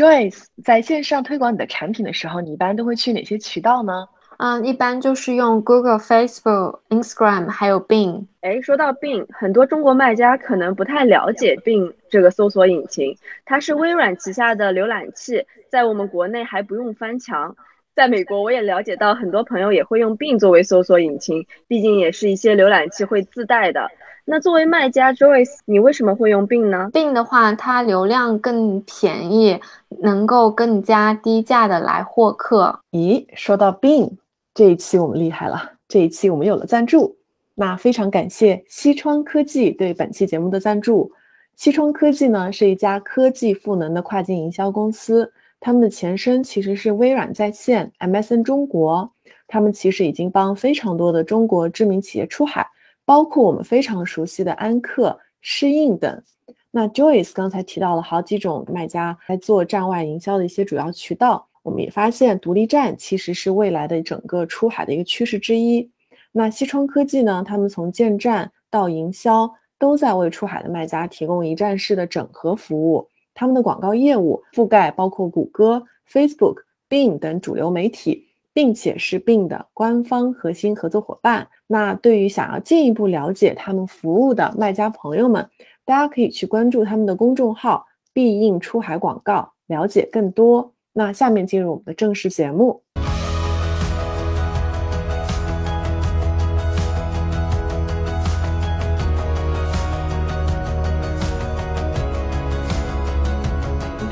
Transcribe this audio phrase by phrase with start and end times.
[0.00, 4.08] Joyce，在线上推广你的产品的时候，你一般都会去哪些渠道呢？
[4.38, 8.24] 嗯，一般就是用 Google、Facebook、Instagram，还有 Bing。
[8.40, 17.54] 哎，说到 Bing，很多中国卖家可能不太了解 Bing 这个搜索引擎，它是微软旗下的浏览器，在我们国内还不用翻墙。
[17.94, 23.90] 在美国，我也了解到很多朋友也会用 Bing 作为搜索引擎，毕竟也是一些浏览器会自带的。
[24.32, 29.58] 那作为卖家，Joyce，你为什么会用 Bing 呢？Bing 的话，它流量更便宜，
[30.02, 32.78] 能够更加低价的来获客。
[32.92, 34.12] 咦，说到 Bing，
[34.54, 37.16] 这一期我们厉害了，这一期我们有了赞助。
[37.56, 41.10] 那非常感谢西窗科技对本期节目的赞助。
[41.56, 49.10] 西窗科技呢是一家科技赋能的跨境营销公司，他们的前身其实是微软在线 MSN 中国，
[49.48, 52.64] 他们其实已经帮非常多的中国知名企业出海。
[53.10, 56.22] 包括我们非常熟悉的安克、适应等。
[56.70, 65.90] 那 Joyce 刚才提到了好几种卖家来做站外营销的一些主要渠道，我们也发现独立站其实是未来的整个出海的一个趋势之一。
[66.30, 67.42] 那西窗科技呢？
[67.44, 73.08] 他们从建站到营销都在为出海的卖家提供一站式的整合服务。
[73.34, 78.28] 他们的广告业务覆盖包括谷歌、Facebook、Bing 等主流媒体。
[78.52, 81.46] 并且是病的官方核心合作伙伴。
[81.66, 85.48] 那对于想要进一步了解他们服务的卖家朋友们，
[85.84, 90.72] 大家可以去关注他们的公众号“必应出海广告”，了解更多。
[90.92, 92.82] 那下面进入我们的正式节目。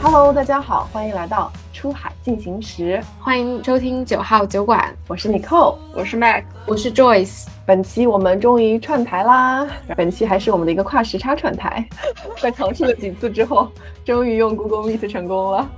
[0.00, 1.52] Hello，大家好，欢迎来到。
[1.78, 4.92] 出海进行时，欢迎收听九号酒馆。
[5.06, 7.46] 我是 Nicole，我是 Mac，我是 Joyce。
[7.64, 9.64] 本期我们终于串台啦！
[9.96, 11.88] 本期还是我们的一个跨时差串台，
[12.42, 13.68] 在尝试了几次之后，
[14.04, 15.70] 终于用 Google Meet 成功了。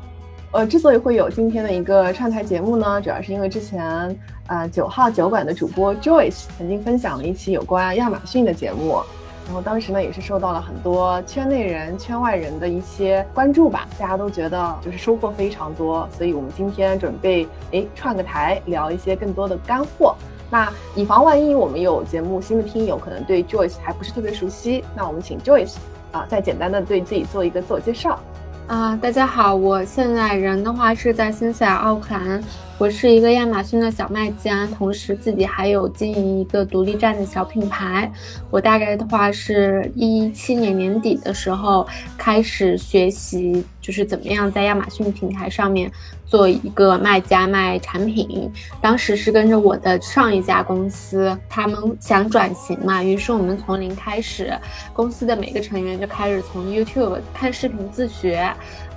[0.52, 9.02] 呃，之所以会有今天的一个串台节目呢，主要是因为之前呃九号酒馆的主播 Joyce 曾经分享了一期有关亚马逊的节目。
[9.46, 20.14] 然后当时呢，也是受到了很多圈内人、圈外人的一些关注吧，大家都觉得就是收获非常多，所以我们今天准备哎串个台，聊一些更多的干货。
[20.52, 25.76] 那以防万一，我们有节目新的听友可能对 Joyce 还不是特别熟悉，那我们请 Joyce
[26.12, 28.18] 啊再简单的对自己做一个自我介绍。
[28.68, 32.42] 啊，大家好，我现在人的话是在新西兰奥克兰。
[32.80, 38.10] 我是一个亚马逊的小卖家，同时自己还有经营一个独立站的小品牌。
[38.50, 41.86] 我大概的话是一七年年底的时候
[42.16, 45.92] 开始学习，就是怎么样在亚马逊平台上面
[46.24, 48.50] 做一个卖家卖产品。
[48.80, 54.58] 当时是跟着我的上一家公司，他们想转型嘛，于是我们从零开始，
[54.94, 58.50] 公司的每个成员就开始从 YouTube 看视频自学。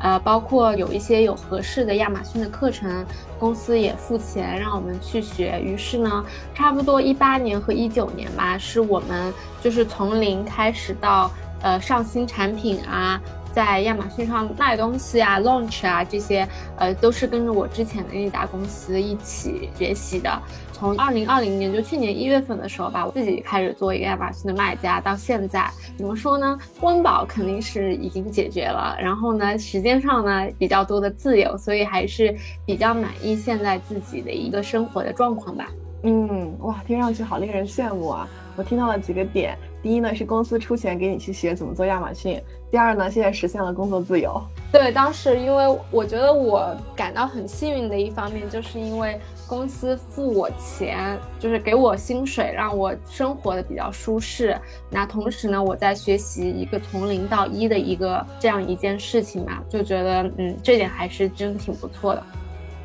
[0.04, 3.06] 呃，包括有一些有合适的亚马逊的课程，
[3.40, 5.58] 公司也付钱让我们去学。
[5.64, 11.32] 于是呢，差不多一八年和一九年吧，是我们就是从零开始到
[11.62, 13.20] 呃上新产品啊。
[13.54, 20.42] 在亚马逊上卖东西啊，launch 啊这些，呃，都是跟着我之前的那家公司一起学习的。
[20.84, 26.60] 从二零二零年，就去年一月份的时候吧，我自己开始做一个亚马逊的卖家，到现在，怎么说呢？
[26.82, 32.36] 温饱肯定是已经解决了，然后呢，时间上呢比较多的自由，所以还是
[32.66, 35.70] 比较满意现在自己的一个生活的状况吧。
[36.02, 38.28] 嗯，哇，听上去好令人羡慕啊！
[38.58, 39.58] 我听到了几个点。
[39.82, 44.42] 第一呢是公司出钱给你去学怎么做亚马逊，第二呢现在实现了工作自由。
[44.72, 49.20] 对，当时因为我觉得我感到很幸运的一方面，就是因为
[49.54, 54.58] 公司付我钱，就是给我薪水，让我生活的比较舒适。
[54.90, 62.24] 那同时呢，我在学习一个从零到一的一个这样一件事情嘛，就觉得嗯，这点还是真挺不错的。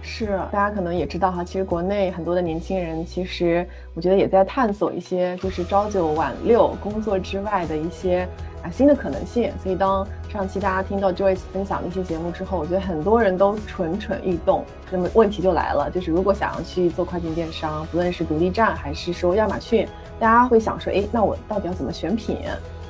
[0.02, 8.28] 是，大家可能也知道哈，其实国内很多的年轻人，其实我觉得也在探索一些就是朝九晚六工作之外的一些
[8.62, 9.52] 啊新的可能性。
[9.62, 14.64] 所以当上期大家听到 Joyce 分享的一些节目之后，我觉得很多人都蠢蠢欲动。
[14.90, 19.86] 那么问题就来了，就是如果想要去做跨境电商，不论是独立站还是说亚马逊，
[20.18, 22.38] 大家会想说，哎，那我到底要怎么选品？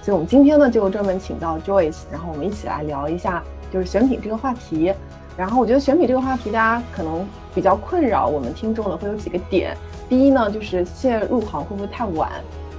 [0.01, 3.43] 所以我们今天呢就专门请到 Joyce，然后我们一起来聊一下
[3.73, 4.93] 就是选品这个话题。
[5.37, 7.25] 然后我觉得选品这个话题，大家可能
[7.55, 9.77] 比较困扰我们听众的会有几个点。
[10.09, 12.31] 第一呢，就是现在入行会不会太晚？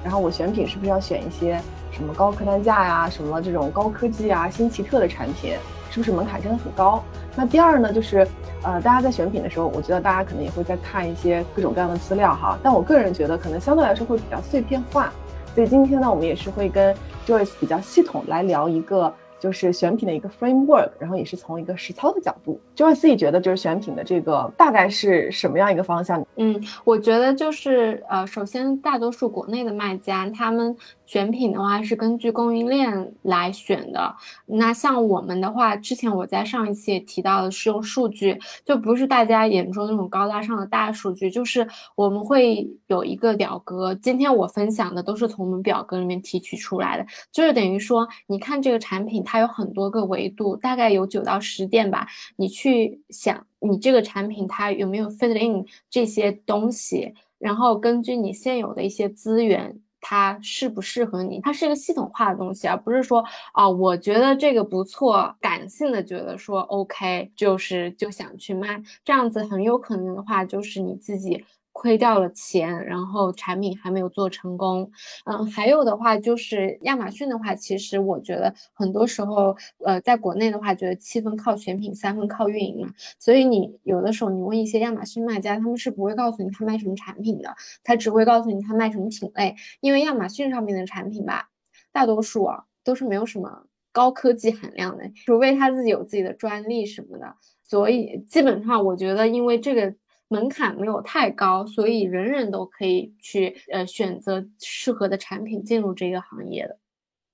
[0.04, 5.56] 然后我选品是不是要选一些什么高客单价呀、什么这种高科技啊、新奇特的产品？
[5.92, 7.04] 是不是门槛真的很高？
[7.36, 8.28] 那第二呢，就是
[8.62, 12.60] 呃，大家在选品的时候，我觉得大家可能也会在看一些各种各样的资料哈。
[12.62, 15.12] 但我个人觉得，可能相对来说会比较碎片化。
[15.56, 16.96] 所以今天呢，我们也是会跟
[17.26, 19.14] Joyce 比较系统来聊一个。
[19.42, 26.22] 就是选品的一个 framework，然后也是从一个实操的角度，就是自己觉得就是选品的这个大概是什么样一个方向？
[26.36, 30.76] 嗯，我觉得就是呃，首先大多数国内的卖家他们。
[31.10, 34.16] 选品的话是根据供应链来选的。
[34.46, 43.96] 那像我们的话，之前我在上一期也提到的是用数据，就不是大家眼中那种高大上的大数据，就是我们会有一个表格。
[43.96, 52.06] 今天我分享的都是从我们表格里面提取出来的，就是等于说，你看这个产品它有很多个维度，大概有九到十点吧。
[52.36, 59.80] 你去想，你这个产品它有没有 fit in 这些东西，然后根据你现有的一些资源。
[60.02, 61.40] 它适不适合你？
[61.42, 63.24] 它是一个系统化的东西，而不是说
[63.54, 71.46] 啊，我觉得这个不错，感性的觉得说 OK，就是就想去卖，这样子很有可能的话，就是你自己。
[71.80, 74.92] 亏掉了钱，然后产品还没有做成功。
[75.24, 79.56] 嗯，还有的话就是亚马逊的话，其实我觉得很多时候，
[79.86, 82.94] 呃，在国内的话，觉得七分靠选品，三分靠运营嘛。
[83.18, 89.56] 所以你有的时候你问一些亚马逊卖家，他们是不会告诉你他卖什么产品的，他只会告诉你他卖什么品类。
[89.80, 91.48] 因为亚马逊上面的产品吧，
[91.94, 97.34] 大多数啊都是没有什么高科技含量的，除非他自己有自己的专利什么的。
[97.64, 99.96] 所以基本上我觉得，因为这个。
[100.30, 106.78] 门槛没有太高，所以人人都可以去呃选择适合的产品进入这个行业的。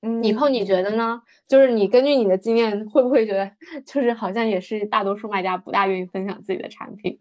[0.02, 1.22] 嗯，以后你觉得呢？
[1.48, 3.52] 就是你根据你的经验，会不会觉得
[3.86, 7.20] 就是好像也是大多数卖家不大愿意分享自己的产品？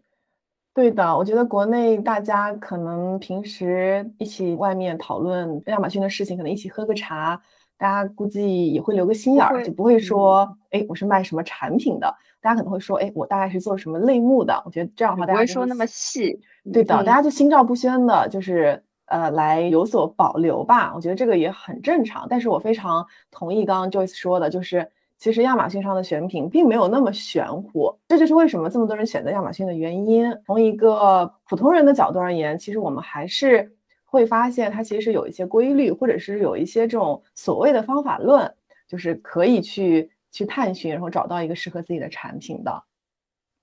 [0.73, 7.41] 对的，我觉得国内大家可能平时一起外面讨论亚马逊的事情，可能一起喝个茶。
[7.77, 12.15] 大家估计也会留个心眼儿，就不会说，哎，我是卖什么产品的。
[12.39, 14.61] 大家可能会说，哎，我大概是做什么类目的。
[14.65, 16.39] 我觉得这样的话，大家不会说那么细。
[16.71, 20.93] 对的，大家就心照不宣的，就是呃，来有所保留吧。
[20.95, 22.27] 我觉得这个也很正常。
[22.29, 24.87] 但是我非常同意刚刚 Joyce 说的，就是
[25.17, 27.93] 其实亚马逊上的选品并没有那么玄乎。
[28.07, 30.31] 这就是为什么这么多人选择亚马逊的原因。
[30.45, 33.75] 从一个普通人的角度而言，其实我们还是。
[34.15, 38.51] 会发现它其实有一些规律，或者是有一些这种所谓的方法论，
[38.87, 42.83] 就是可以去去探寻，然后找到一个适合自己的产品的。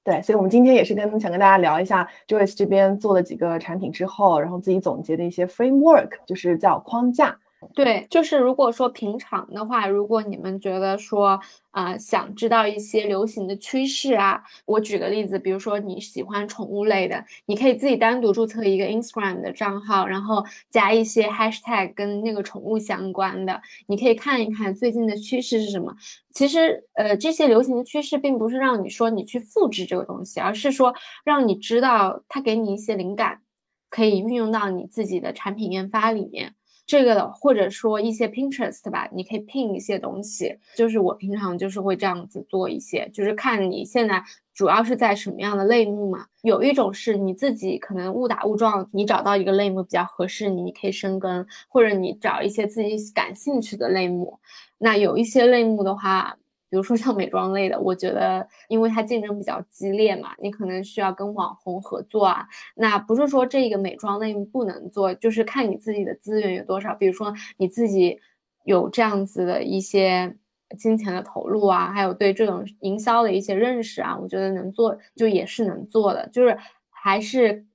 [0.04, 7.38] 对，所以我们今天也是跟想跟大家聊一下，Joyce 这边做了几个产品之后，然后自己总结的一些 framework，就是叫框架。
[7.74, 25.94] 对，就是如果说平常的话，如果你们觉得说啊，想知道一些流行的趋势啊，我举个例子，比如说你喜欢宠物类的，你可以自己单独注册一个 Instagram 的账号，然后加一些 hashtag 跟那个宠物相关的，你可以看一看最近的趋势是什么。
[26.34, 30.94] 其实，呃，这些流行的趋势并不是让你说你去复制这个东西，而是说
[31.24, 33.40] 让你知道它给你一些灵感，
[33.90, 36.54] 可以运用到你自己的产品研发里面。
[36.86, 40.56] 这个的，或者说一些 Pinterest 吧，你可以 pin 一些东西。
[40.76, 44.22] 就是我平常就是会这样子做一些，就是看你现在
[44.54, 46.26] 主要是在什么样的类目嘛。
[46.42, 54.38] 有一种是你自己可能误打误撞，你找到一个类目比较合适你，你可以深耕，或者你找一些自己感兴趣的类目。
[54.78, 56.36] 那有一些类目的话。
[56.72, 62.48] 比如说像美妆类的，我觉得因为它竞争比较激烈嘛，你可能需要跟网红合作啊。
[62.74, 66.94] 那不是说这个美妆类不能做，就是看你自己的资源有多少。
[66.94, 68.18] 比如说你自己
[68.64, 70.34] 有这样子的一些
[70.78, 76.56] 金钱的投入啊，还有对这种营销的一些认识啊，我觉得能做就也是能做的，就是
[76.88, 77.66] 还是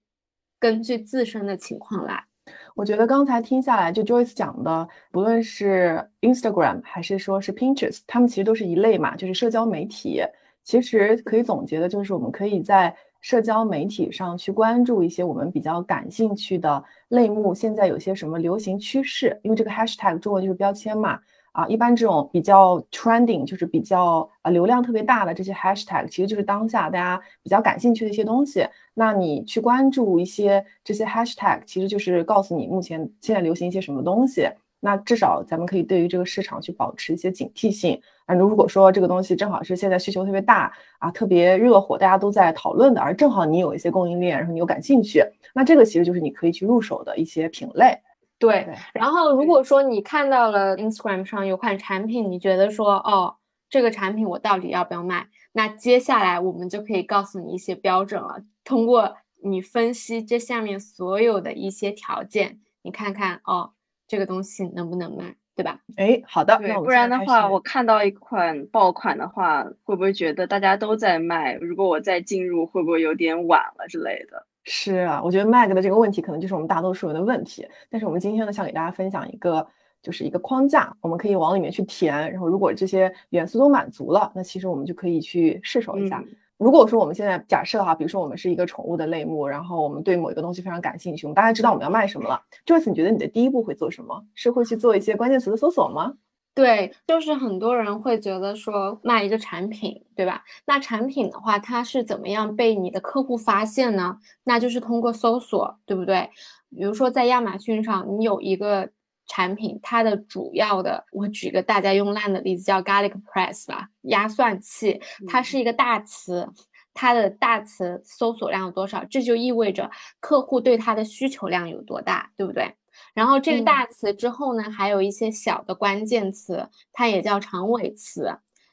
[0.60, 2.26] 根据自身的情况来。
[2.75, 10.21] 我觉得刚才听下来，就 Joyce 讲的，不论是 Instagram 还是说是 Pinterest，他们其实都是一类嘛，就是社交媒体。
[10.63, 17.53] 其实可以总结的就是，我们可以在社交媒体上去关注一些我们比较感兴趣的类目。
[17.53, 19.39] 现在有些什么流行趋势？
[19.43, 21.19] 因为这个 Hashtag 中文就是标签嘛。
[21.57, 28.63] 啊，一般这种比较 trending，就是比较呃流量特别大的这些 hashtag，其实就是当下大家比较感兴趣的一些东西。
[28.93, 34.47] 那你去关注一些这些 hashtag，其实就是告诉你目前现在流行一些什么东西。
[34.79, 37.99] 那至少咱们可以对于这个市场去保持一些警惕性。
[38.27, 45.23] 啊，如果说这个东西正好是现在需求特别大啊，特别热火，大家都在讨论的，而正好你有一些供应链，然后你又感兴趣，
[45.55, 47.97] 那这个其实就是你可以去入手的一些品类。
[48.39, 53.36] 对，然后如果说你看到了 Instagram 上有款产品，你觉得说哦，
[53.70, 55.27] 这个产品我到底要不要卖？
[55.53, 58.44] 那接下来我们就可以告诉你一些标准了。
[58.63, 63.72] 通过你分析这下面所有的一些条件，你看看哦，
[64.08, 65.79] 这个东西能不能卖，对吧？
[65.96, 71.53] 哎，好的，那不然的话，我看到一款爆款的话，会不会觉得大家都在卖？
[71.56, 74.46] 如果我再进入，会不会有点晚了之类的？
[74.69, 77.65] 是啊，我觉得 Mag 的这个问题可能就是我们大多数人的问题。
[77.89, 79.65] 但是我们今天呢，想给大家分享一个
[80.01, 82.13] 就是一个框架，我们可以往里面去填。
[82.33, 86.21] 然后如果这些元素都满足了，那其实我们就可以去试手一下。
[86.57, 92.41] 如果说我们现在假设哈，比如说我们是一个宠物的类目，然后我们对某一个东西非常感兴趣，我们大概知道我们要卖什么了。
[92.65, 94.25] Joyce，你觉得你的第一步会做什么？
[94.33, 96.13] 是会去做一些关键词的搜索吗？
[96.57, 100.43] 对，就是很多人会觉得说卖一个产品，对吧？
[100.65, 104.17] 那产品的话，它是怎么样被你的客户发现呢？
[104.43, 106.31] 那就是通过搜索，对不对？
[106.75, 108.89] 比如说在亚马逊上，你有一个
[109.27, 116.49] 产品，它的主要的，我举个大家用烂的例子，叫 Garlic Press 吧，压蒜器，它是一个大词，
[116.95, 119.05] 它的大词搜索量有多少？
[119.05, 122.73] 这就意味着客户对它的需求量有多大，对不对？
[123.13, 128.31] 然后这个大词之后呢，还有一些小的关键词，它也叫长尾词。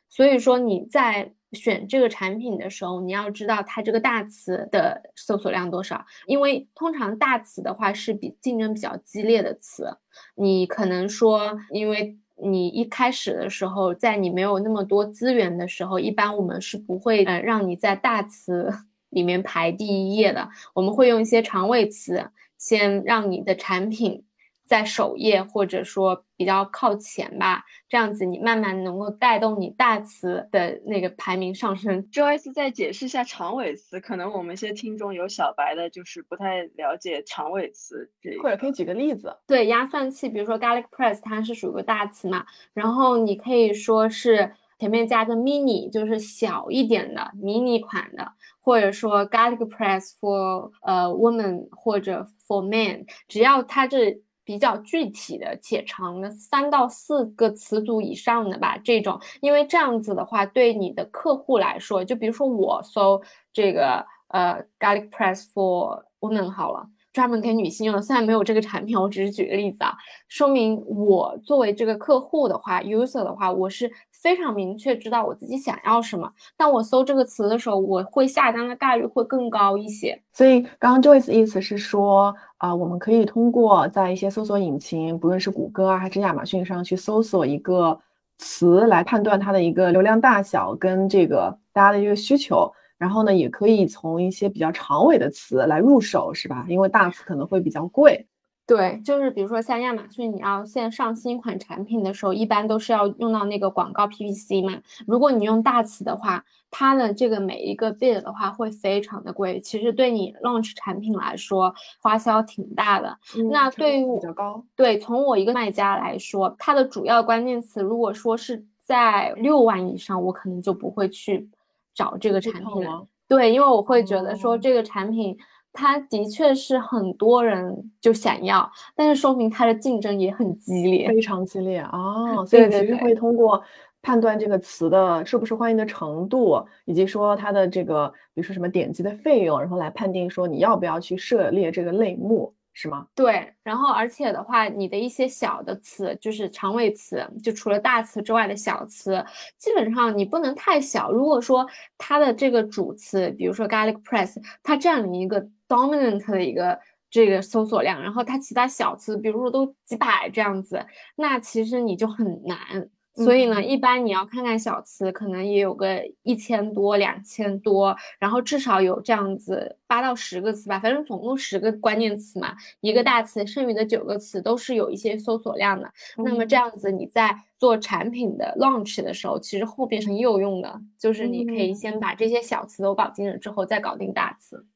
[0.08, 9.96] 所以说你在选这个产品的时候，你要知道它这个大词的搜索量多少，因为通常大词的话是比竞争比较激烈的词。
[10.36, 18.72] 你可能说，因为你一开始的时候，在你没有那么多资源的时候，一般我们是不会呃让你在大词
[19.10, 22.30] 里面排第一页的，我们会用一些长尾词。
[22.58, 24.24] 先让你的产品
[24.66, 32.08] 在首页，或者说比较靠前吧，这样子你慢慢能够带动你大词的那个排名上升。
[32.10, 38.10] Joyce 再解释一下长尾词，可能我们一些听众有小白的，就是不太了解长尾词，
[38.42, 39.36] 或者可以举个例子。
[39.46, 48.32] 对，压蒜器，比如说 Garlic Press，它是属于个大词嘛，然后你可以说是前面加个 mini，就是小一点的迷你款的。
[48.60, 63.22] 或者说 garlic press for 呃 woman 或者 for man，只要它是比较具体的且长的三到四个词组以上的吧，这种，因为这样子的话，对你的客户来说，就比如说我搜
[63.54, 66.86] 这个呃 garlic press for woman 好了。
[67.12, 69.94] 专门给女性用的，虽然没有这个产品，我只是举个例子啊，
[70.26, 73.88] 说明我作为这个客户的话，user 的话，我是
[74.24, 76.32] 非常明确知道我自己想要什么。
[76.56, 80.18] 当我搜这个词的时候，我会下单的概率会更高一些。
[80.32, 88.00] 所以刚刚 Joyce 意思是说啊，我们可以通过在一些搜索引擎，不论是谷歌啊还是亚马逊上去搜索一个
[88.38, 92.72] 词，来判断它的一个流量大小跟这个大家的一个需求。
[92.96, 96.64] 然后呢，也可以从一些比较长尾的词来入手，是吧？
[96.66, 98.26] 因为大词可能会比较贵。
[98.66, 104.80] 对，就是比如说像亚马逊，你要现上新款产品的时候，一般都是要用到那个广告 PPC 嘛。
[105.06, 109.60] 如果你用大词的话，它的这个每一个 bid 的话会非常的贵。
[109.60, 113.18] 其实对你 launch 产品来说，花销挺大的。
[113.50, 114.64] 那对于比较高。
[114.74, 121.48] 对，从我一个卖家来说，它的主要关键词如果说是在六万以上，我可能就不会去。
[121.96, 125.38] 找这个产品了，对，因为我会觉得说这个产品，
[125.74, 132.42] 它的确是很多人就想要，但是说明它的竞争也很激烈，非常激烈 啊。
[132.46, 133.62] 所以其实会通过
[134.00, 142.54] 判断这个词的受不受欢迎的程度，以及说它的这个，比如说什么点击的费用，然后来判定说你要不要去涉猎这个类目。
[142.76, 143.06] 是吗？
[143.14, 149.24] 对，然后而且的话，你的一些小的词，就是长尾词，就除了大词之外的小词，
[149.56, 151.12] 基本上你不能太小。
[151.12, 151.64] 如果说
[151.96, 156.76] 它的这个主词，比如说 garlic press，它占领一个 dominant 的一个
[157.08, 162.90] 这个搜索量，然后它其他小词，比如说都几百这样子，那其实你就很难。
[163.16, 175.92] 所以呢，一般你要看看小词，可能也有个一千多、两千多，然后至少有这样子八到十个词吧，反正总共十个关键词嘛，一个大词，剩余的九个词都是有一些搜索量的。
[176.16, 184.66] 那么这样子你在做产品的 launch 的时候，其实后边很有用的，就是你可以先把这些小词都搞定了之后，再搞定大词。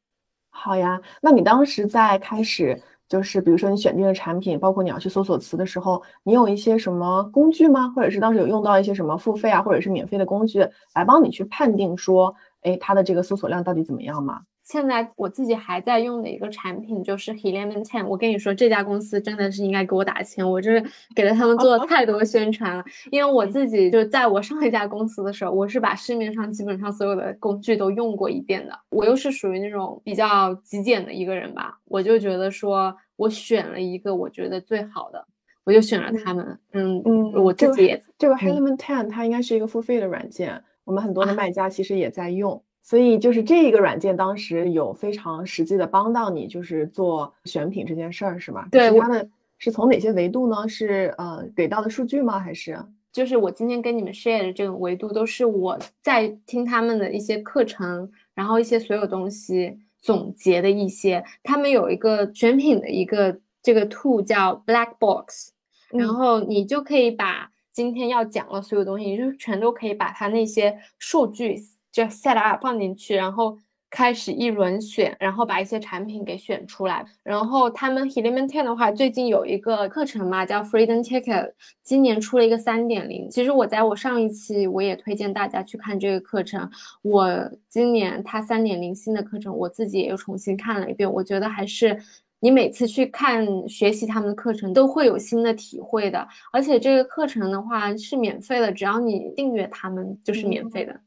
[0.50, 2.80] 好呀，那你当时在开始。
[3.08, 7.88] 就是比如说你选定的产品，包括你要去搜索词的时候，你有一些什么工具吗？
[7.96, 10.60] 或者是当时有用到一些什么付费啊，或者是免费的工具
[10.94, 14.42] 来帮你去判定说，哎，它的这个搜索量到底怎么样吗？
[14.68, 18.06] 现在我自己还在用的一个产品就是 Helium Ten。
[18.06, 20.84] 我跟你说，这家公司真的是应该给我打钱，我就是
[21.16, 22.84] 给了他们做了太多宣传了。
[23.10, 28.78] 因为我自己就在我上一家公司的时候，我是把市面上基本上所有的工具都用过一遍的。
[28.90, 35.26] 我又是属于那种比较极简的一个人吧，我就觉得说我选了一个我觉得最好的，
[35.64, 36.46] 我就选了他们。
[36.72, 42.62] 嗯嗯，我自己这个 Helium Ten 它应该是一个付费的软件，我们很多的卖家其实也在用。
[42.88, 48.66] 所以就是这一个软件，当时有非常实际的帮到你，就是做选品这件事儿，是吗？
[48.72, 49.28] 对，它的
[49.58, 50.66] 是从哪些维度呢？
[50.66, 52.38] 是呃给到的数据吗？
[52.38, 61.22] 还是就是我今天跟你们 share 的这个维度，都是我在听他们的一些课程，然后一些所有东西总结的一些。
[61.42, 65.50] 他们有一个选品的一个这个 tool 叫 Black Box，
[65.90, 71.54] 然后你就可以把今天要讲的所有东西，就全都可以把它那些数据
[71.98, 73.58] 就 set up 放进去，然后。
[73.90, 77.02] 开始一轮选，然后把一些产品给选出来。
[77.22, 83.30] 然后他们 Helium Ten 的话，最近有一个课程嘛，叫 Freedom Ticket，今年出了一个三点零。
[83.30, 86.70] 其实我在我上一期我也推荐大家去看这个课程。
[87.00, 91.10] 我今年它三点零新的课程，我自己也又重新看了一遍。
[91.10, 91.98] 我觉得还是
[92.40, 96.28] 你每次去看学习他们的课程，都会有新的体会的。
[96.52, 101.00] 而且这个课程的话是免费的，只要你订阅他们就是免费的。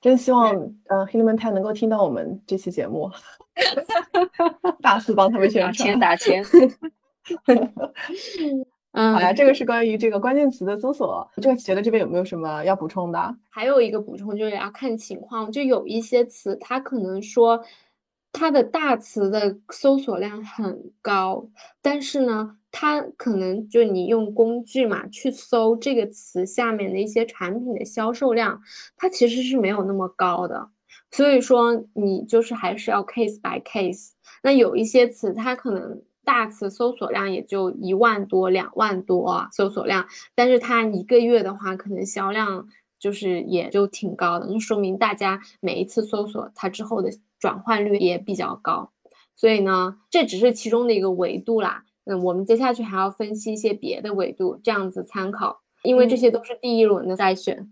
[0.00, 0.54] 真希望，
[0.86, 3.10] 呃 h i l m a n t 能够听到我们这期节目，
[4.80, 6.74] 大肆帮他们宣传，打钱，打钱。
[8.92, 11.28] 嗯，好呀，这个是关于这个关键词的搜索。
[11.42, 13.36] 这个觉得这边有没有什么要补充的？
[13.50, 17.64] 还有一个补充就是要看情况，就有一些词，它可能说
[18.32, 21.48] 它的大词的搜索量很高，
[21.82, 22.57] 但是呢。
[22.70, 28.60] 它可能就你用工具嘛去搜这个词下面的一些产品的销售量，
[28.96, 30.68] 它其实是没有那么高的，
[31.10, 34.10] 所以说你就是还是要 case by case。
[34.42, 48.92] 那有一些词它可能大词搜索量也就一万多、两万多搜索量，但是它一个月的话可能销量就是也就挺高的，那说明大家每一次搜索它之后的转换率也比较高。
[49.34, 51.84] 所以呢，这只是其中的一个维度啦。
[52.08, 57.70] 嗯，我们接下去还要分析一些别的维度，这样子参考，因为这些都是第一轮的筛选。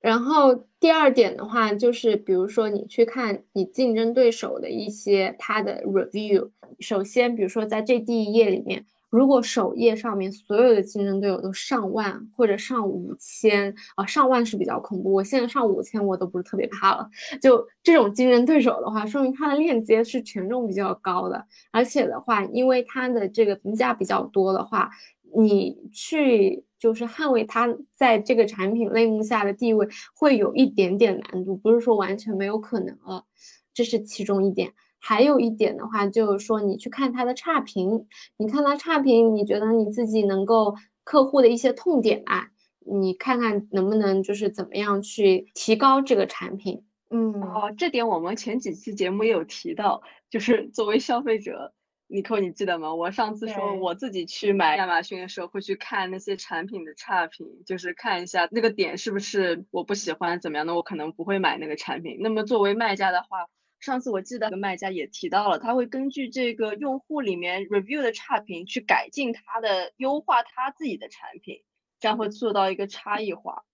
[0.00, 8.86] 然后第二点的话，就是比如说你去看你竞争对手的一些他的 review，首先比如说在这第一页里面。
[9.12, 15.12] 如果首页上面所有的竞争对手都上万或者上五千啊，上万是比较恐怖。
[15.12, 17.06] 我现在上五千我都不是特别怕了。
[17.38, 24.88] 就这种竞争对手的话，说明它的链接是权重比较高的，而且的话，因为它的这个评价比较多的话，
[25.36, 33.26] 你去就是捍卫它在这个产品类目下的地位会有一点点难度，不是说完全没有可能了，
[33.74, 34.72] 这是其中一点。
[35.04, 42.50] 还有一点的话，就是说你去看它的差评，你看它差评，你觉得你自己能够客户的一些痛点啊，
[42.86, 46.84] 你看看能不能就是怎么样去提高这个产品。
[47.10, 51.74] 嗯，哦，这点我们前几期节目也有提到，就是作为消费者，
[52.06, 52.94] 尼克，你记得吗？
[52.94, 62.18] 我上次说我自己去买亚马逊的时候，会去看那些产品的差评，就是看一下那个点是不是我不喜欢怎么样的，我可能不会买那个产品。
[62.20, 63.46] 那么作为卖家的话，
[63.82, 71.62] 上次我记得个卖家也提到了，他会根据这个用户里面 review 的差评去改进他的优化他自己的产品，
[71.98, 73.64] 这样会做到一个差异化。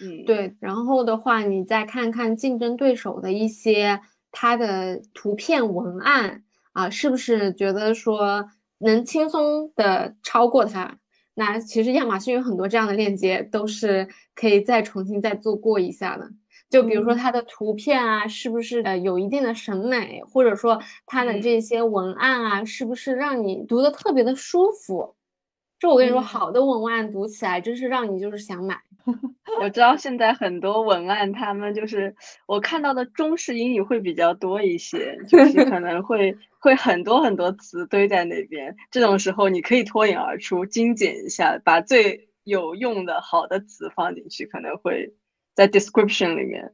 [0.00, 0.56] 嗯，对。
[0.58, 4.00] 然后的话，你再看看竞争对手的一些
[4.32, 10.98] 他的图片文案啊，是不是觉得说能轻松的超过他？
[11.34, 16.28] 那其实亚马逊有很多这样的链接，都是可以再重新再做过一下的。
[16.68, 25.14] 就比如说它的图片啊，是不是呃有一定的审美，或者说它的这些文案啊，是不是让你读的特别的舒服？
[25.78, 28.80] 这我跟你说，好的文案读起来真是让你就是想买。
[29.60, 38.74] 我知道现在很多文案，他们就是我看到的中式英语会比较多一些，就是可能会 会很多很多词堆在那边。
[38.90, 45.14] 这种时候你可以脱颖而出，精简一下，把最有用的好的词放进去，可能会。
[45.56, 46.70] 在 description 里面，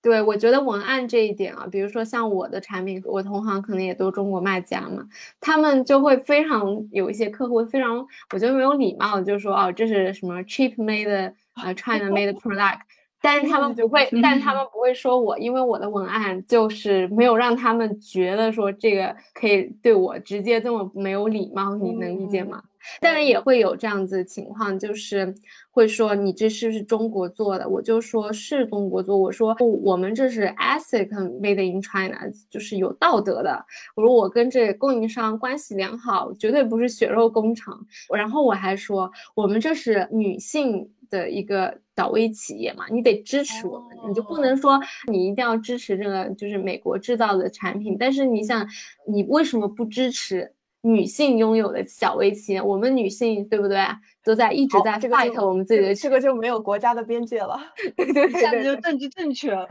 [0.00, 5.06] 对我觉得文案这一点啊，比如说像我的产品，我同行可能也都中国卖家嘛，
[5.40, 7.98] 他们就会非常有一些客户非常，
[8.32, 12.78] 我觉得没有礼貌的就说哦，这是什么 cheap made 呃 China made product，
[13.20, 22.62] 但是他们不会，但他们不会说我，因为我的文案就是没有让他们觉得说这个可以对我直接这么没有礼貌，你能理解吗？
[23.00, 25.34] 当然也会有这样子的情况，就是
[25.70, 27.68] 会说你这是不是中国做的？
[27.68, 29.16] 我就说是中国做。
[29.16, 31.08] 我说我们这是 ethic
[31.40, 32.18] made in China，
[32.50, 33.64] 就是有道德的。
[33.94, 37.86] 我说我跟这供应商关系良好，绝对不是血肉工厂。
[38.14, 47.96] 然后我还说我们这是女性的一个导微企业嘛，你得支持我们，你就不能说你一定要支持这个就是美国制造的产品。
[47.98, 48.66] 但是你想，
[49.06, 50.52] 你为什么不支持？
[50.82, 53.78] 女性拥有的小微企业，我们女性对不对？
[54.24, 57.58] 都在一直在 fight 我们自己的，这个就没有国家的边界了，
[57.96, 59.68] 对对对，一下子就政治正确了，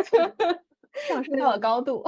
[1.08, 2.04] 上升到了高度。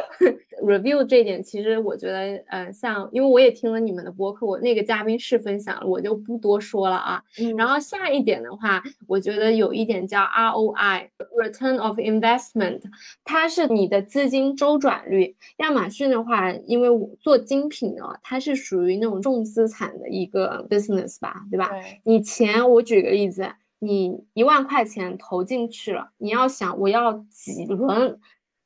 [0.62, 7.22] review 这一点，其实我觉得，呃，像因为我也听了你们的播客，我那个嘉宾是分享了，我就不多说了啊。
[7.56, 12.82] 然后下一点的话，我觉得有一点叫 ROI（Return of Investment），
[13.24, 15.34] 它是你的资金周转率。
[15.56, 21.68] 亚马逊的话，因为我做精品呢，它是属于那种重资产的一个 business 吧，对吧？
[21.70, 23.48] 对，你钱，我举个例子，
[23.84, 28.16] 你一万块钱投进去了，你要想我要几轮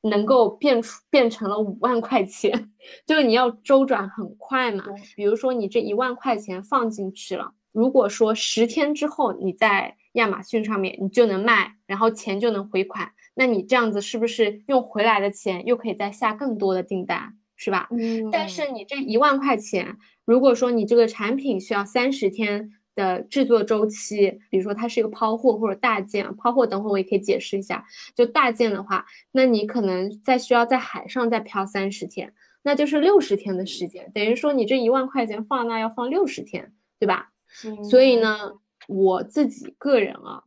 [0.02, 2.70] 能够变出变成了五万块钱，
[3.06, 4.84] 就是你要周转很快嘛。
[5.16, 17.88] 比如说你这一万块钱放进去了，如果说十天之后你在亚马逊上面你就能卖，然后钱就能回款，那你这样子是不是用回来的钱又可以再下更多的订单，是吧？
[17.90, 27.86] 嗯但是你这一万块钱，如果说你这个产品需要三十天的制作周期，比如说它是一个抛货或者大件，抛货等会我也可以解释一下。
[28.16, 32.32] 就大件的话，那你可能在需要在海上再漂三十天，
[32.62, 37.30] 那就是六十天的时间，等于说你这一万块钱放那要放六十天，对吧？
[37.88, 38.54] 所以呢，
[38.88, 40.42] 我自己个人啊，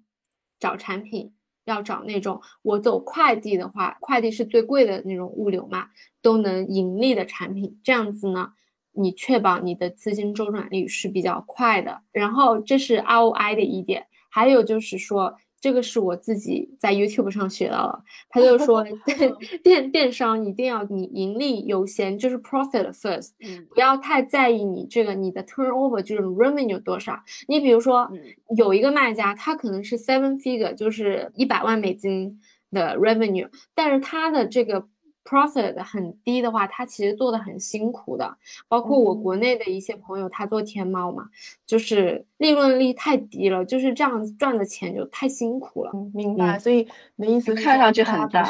[0.59, 1.31] 找产品
[1.65, 5.87] 要找那种我走快递的话，快递是最贵的那种物流嘛，
[6.21, 8.53] 都能盈利的产品，这样子呢，
[8.99, 12.01] 你确保你的资金周转率是比较快的。
[12.11, 15.35] 然后这是 ROI 的一点，还有就是说。
[15.61, 18.81] 这个是我自己在 YouTube 上学到了，他就说
[19.61, 27.19] 电电商一定要你盈利优先，就是 profit first，嗯不要太在意你这个你的 turnover 就是 revenue 多少。
[27.49, 28.21] 你比如说嗯
[28.55, 32.39] 有一个卖家，他可能是 seven figure，就是一百万美金
[32.71, 34.87] 的 revenue，但是他的这个
[35.29, 38.35] profit 很低的话，他其实做的很辛苦的。
[38.67, 41.29] 包括我国内的一些朋友，他做天猫嘛，
[41.67, 45.91] 就是利润率太低了，就是这样子赚的钱就太辛苦了。
[45.93, 46.57] 嗯，明白。
[46.57, 48.43] 嗯所以你的意思看上去很大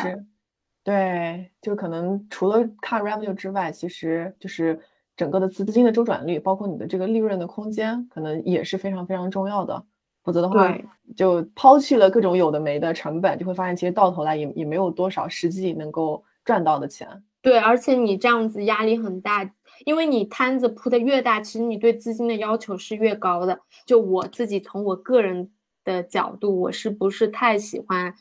[0.84, 4.80] 对，就可能除了看 revenue 之外，其实就是
[5.16, 9.84] 整个的资金的周转率，包括你的这个利润的空间，可能也是非常非常重要的。
[10.24, 10.76] 否则的话，
[11.16, 17.08] 就抛弃了各种有的没的成本，就会发现其实到头来也也没有多少实际能够赚到的钱。
[17.44, 19.48] 对，而且你这样子压力很大，
[19.86, 23.62] 因为你摊子铺的越大，其实你对资金的要求是越高的。
[23.86, 25.52] 就我自己从我个人
[25.84, 28.16] 的角度，我是不是太喜欢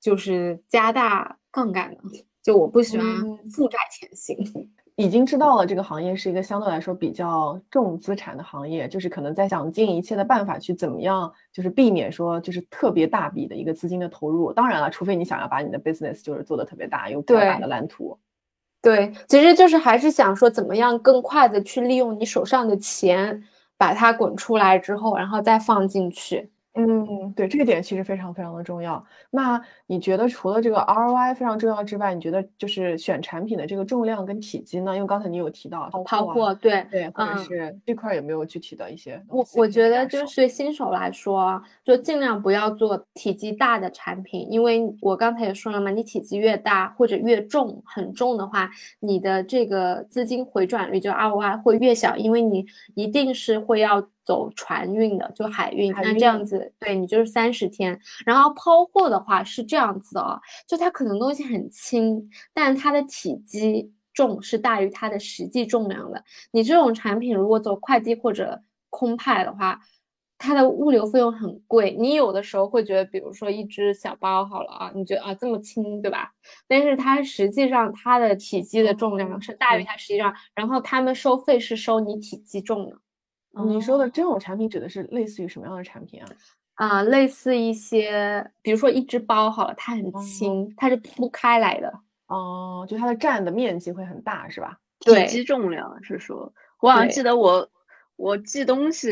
[0.00, 2.00] 就是加大杠杆的？
[2.40, 4.36] 就我不喜欢嗯负债前行。
[4.96, 14.52] 已经知道了这个行业是一个相对来说比较重资产的行业，就是可能在想尽一切的办法去怎么样，就是避免说就是特别大笔的一个资金的投入。
[14.52, 18.16] 当然了，除非你想要把你的 business 就是做的特别大，有比较大的蓝图。
[18.80, 23.42] 对，其实就是还是想说，怎么样更快的去利用你手上的钱，
[23.76, 26.50] 把它滚出来之后，然后再放进去。
[26.76, 29.00] 嗯，对，这个点其实非常非常的重要。
[29.30, 34.92] 那你觉得除了这个 ROI 非常重要之外，你觉得就是选产品的这个重量跟体积呢？
[34.94, 55.94] 因为刚才你有提到抛货对，对，或者嗯是这块儿有没有具体的一些东我我觉得就是新手来说，就尽量不要做体积大的产品，因为我刚才也说了嘛，你体积越大或者越重，很重的话，你的这个资金回转率就 ROI 会越小，因为你一定是会要走船运的，就海运。
[55.94, 57.98] 海那这样子，对你就是三十天。
[58.24, 66.24] 然后抛货的话是这样子的哦，就它可能东西很轻，但它的体积重是大于它的实际重量的。
[66.52, 69.80] 你这种产品如果走快递或者空派的话，
[70.38, 71.96] 它的物流费用很贵。
[71.98, 76.32] 你有的时候会觉得，比如说一只小包好了啊，你觉得啊这么轻，对吧？
[76.68, 82.96] 但是它实际上它的体积的重量是大于它实际上，然后他们收费是收你体积重的。
[83.62, 86.28] 你说的这种产品指的是类似于什么样的产品啊？
[86.74, 91.92] 啊、类似一些，比如说一只包好了，它很哦轻，它是铺开来的。
[92.26, 94.80] 哦，就它的占的面积会很大，是吧？
[95.00, 97.68] 对体积重量是说，我好像记得我
[98.16, 99.10] 我寄东西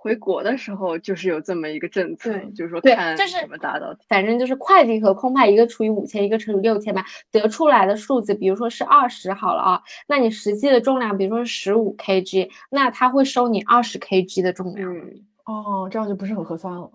[0.00, 14.96] 回国的时候，就是有这么一个政策，就是说对看就是什么达到反正就是快递和空派，一个除以五千，一个乘以六千吧，得出来的数字，比如说是二十好了啊，那你实际的重量，比如说是十五 kg，那他会收你二十 kg 的重量。
[14.96, 16.90] 嗯，哦，这样就不是很合算了。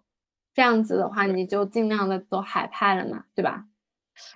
[0.54, 3.66] 这样子的话，你就尽量的走海派了嘛，对吧？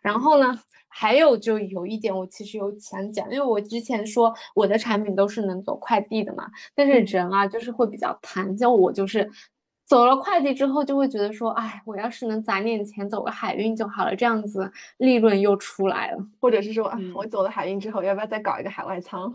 [0.01, 7.05] 然后呢，还有就有一点，我其实有想讲，因为我之前说我的产品都是能走快递的嘛，但是嗯。
[7.05, 9.29] 人啊，就是会比较贪，像我就是
[9.88, 16.17] 走了快递之后，就会觉得说，哎，我要是能攒点钱，走个海运就好了，这样子利润又出来了。
[16.41, 19.34] 或者是说，我走了海运之后，要不要再搞一个海外仓，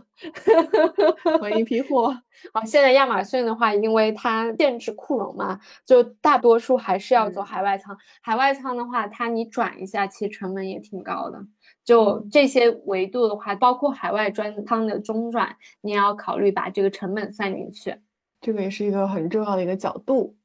[1.39, 2.15] 囤一批 货？
[2.53, 7.97] 啊， 现在亚马逊的话，因为它限制库容嘛，就大多数还是要走海外仓。
[8.21, 11.43] 海外仓的话，它你转一下，其实成本也挺高的。
[11.83, 17.97] 就这些维度的话，包括海外专仓的中转，你也要考虑把这个成本算进去。
[18.41, 20.37] 这个也是一个很重要的一个角度。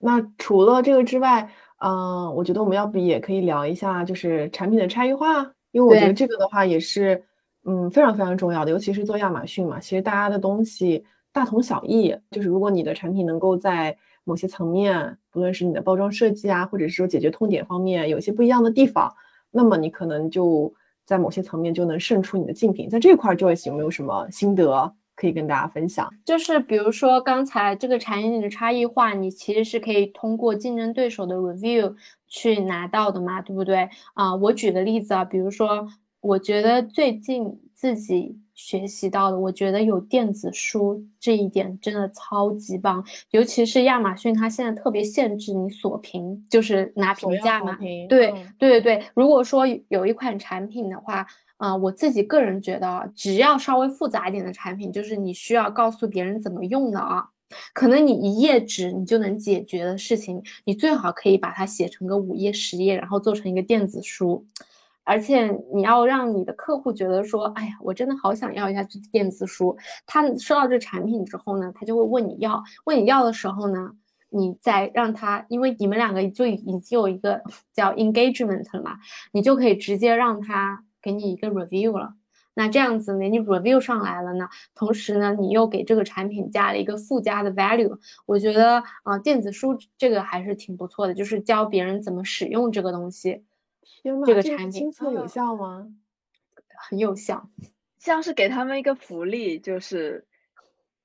[0.00, 7.22] 那除了这个之外，嗯，我觉得我们要不也可以聊一下，就是产品的差异化，因为我觉得这个的话也是，
[7.64, 19.14] 嗯，非常非常重要的，尤其是做亚马逊嘛，其实大家的东西大同小异，就是如果你的产品能够在某些层面，不论是你的包装设计啊，或者是说解决痛点方面有一些不一样的地方，
[19.50, 20.72] 那么你可能就
[21.04, 22.88] 在某些层面就能胜出你的竞品。
[22.88, 24.92] 在这块，Joyce 有没有什么心得？
[25.20, 31.94] 可以跟大家分享，就是比如说刚才这个产品的差异化，你其实是可以通过竞争对手的 review
[32.26, 34.34] 去拿到的嘛，对不对啊？
[34.36, 35.86] 我举个例子啊，比如说，
[36.22, 47.76] 我觉得最近自己学习到的，我觉得有电子书这一点真的超级棒，尤其是亚马逊，它现在特别限制你锁屏，就是拿评价嘛。
[47.76, 51.26] 对对对对，如果说有一款产品的话。
[51.60, 57.28] 啊，我自己个人觉得啊，只要稍微复杂一点的产品，就是你需要告诉别人怎么用的啊，
[57.74, 64.42] 可能你一页纸你就能解决的事情，你最好可以把它写成个五页十页，然后做成一个电子书，
[65.04, 69.76] 而且你要让你的客户觉得说，哎呀，我真的好想要一下这电子书。
[70.06, 73.90] 他收到这产品之后呢，他就会问你要，问你要的时候呢，
[74.30, 77.42] 你再让他，因为你们两个就已经有一个
[77.74, 78.96] 叫 engagement 了嘛，
[79.32, 80.82] 你就可以直接让他。
[81.02, 82.14] 给你一个 review 了，
[82.54, 93.44] 那这样子呢，你 review 上来了呢，同时呢，你又给这个产品加了一个附加的 value，我觉得啊，电子书这个还是挺不错的，就是教别人怎么使用这个东西。
[94.26, 95.88] 这个产品亲测有效吗？
[96.88, 97.48] 很有效，
[97.98, 100.26] 像是给他们一个福利，就是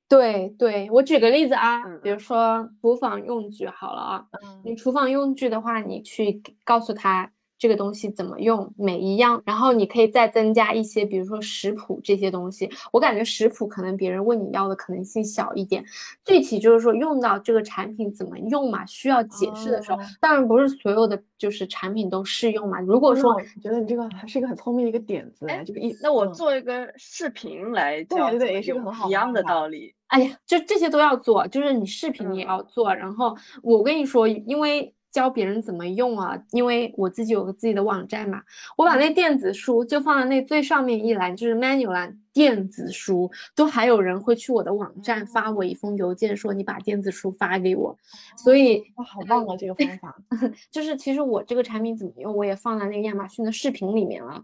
[0.07, 4.27] 对对，我举个例子啊，比如说厨房用具好了啊，
[4.63, 7.31] 你厨房用具的话，你去告诉他。
[7.57, 12.69] 这个东西怎么用，每一样，然后你可以再增加一些，比如说食谱这些东西。
[12.91, 15.83] 我感觉食谱可能别人问你要的可能性小一点，
[16.25, 22.79] 具体就是说用到这个产品怎么用嘛，需要解释的时候，当然不是所有的就是产品都适用嘛。
[22.81, 29.93] 如果说觉得你这个还是一个很聪明的一个点子，就是一那我做一个视频来教，对对，也是个很好一样的道理。
[30.07, 34.94] 哎呀，就这些都要做，就是你视频你也要做，然后我跟你说，因为。
[35.15, 36.37] 教别人怎么用啊？
[36.51, 38.43] 因为我自己有个自己的网站嘛，
[38.75, 47.97] 我把那电子书就放在那最上面一栏，就是 menu 栏，电子书都还有人会去我的网站发我一封邮件，说你把电子书发给我。
[48.35, 50.13] 所以哇，好棒啊，这个方法。
[50.69, 54.43] 就是其实我这个产品怎么用，我也放在那个亚马逊的视频里面了，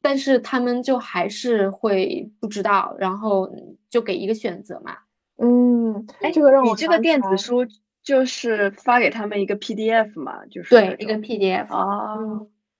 [0.00, 3.52] 但是他们就还是会不知道，然后
[3.90, 4.96] 就给一个选择嘛。
[5.38, 7.66] 嗯，哎，这个让我你这个电子书。
[8.02, 12.16] 就是发给他们一个 PDF 嘛，就是对一个 PDF 啊。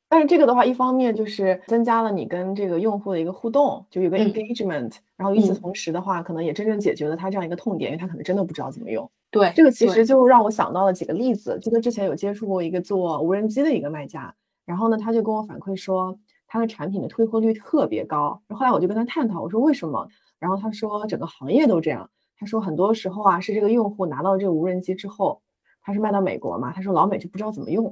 [0.09, 4.97] 但是这个的话，一方面就是增加了你跟这个用户的一个互动，就有个 engagement。
[5.17, 9.11] 然后与此同时的话，可能也真正解决了他这样一个痛点，因为他可能真的不知道怎么用。
[9.31, 11.59] 对，这个其实就让我想到了几个例子。
[11.63, 14.35] 记得之前有接触过一个做无人机的一个卖家，
[14.67, 18.43] 然后呢，他就跟我反馈说，他的产品的退货率特别高。
[18.51, 20.07] 后来我就跟他探讨，我说为什么？
[20.39, 22.11] 然后他说整个行业都这样。
[22.43, 25.41] 他说，很多时候啊，是这个用户拿到这个无人机之后，
[25.81, 27.85] 他是卖到美国嘛，他说老美就不知道怎么用，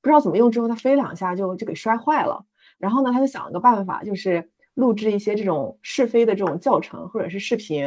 [0.00, 2.46] 不知道怎么用之后，他飞两下就就给摔坏了。
[2.78, 7.84] 然后呢，他就想了个办法，就是录制一些这种试飞的这种教程或者是视频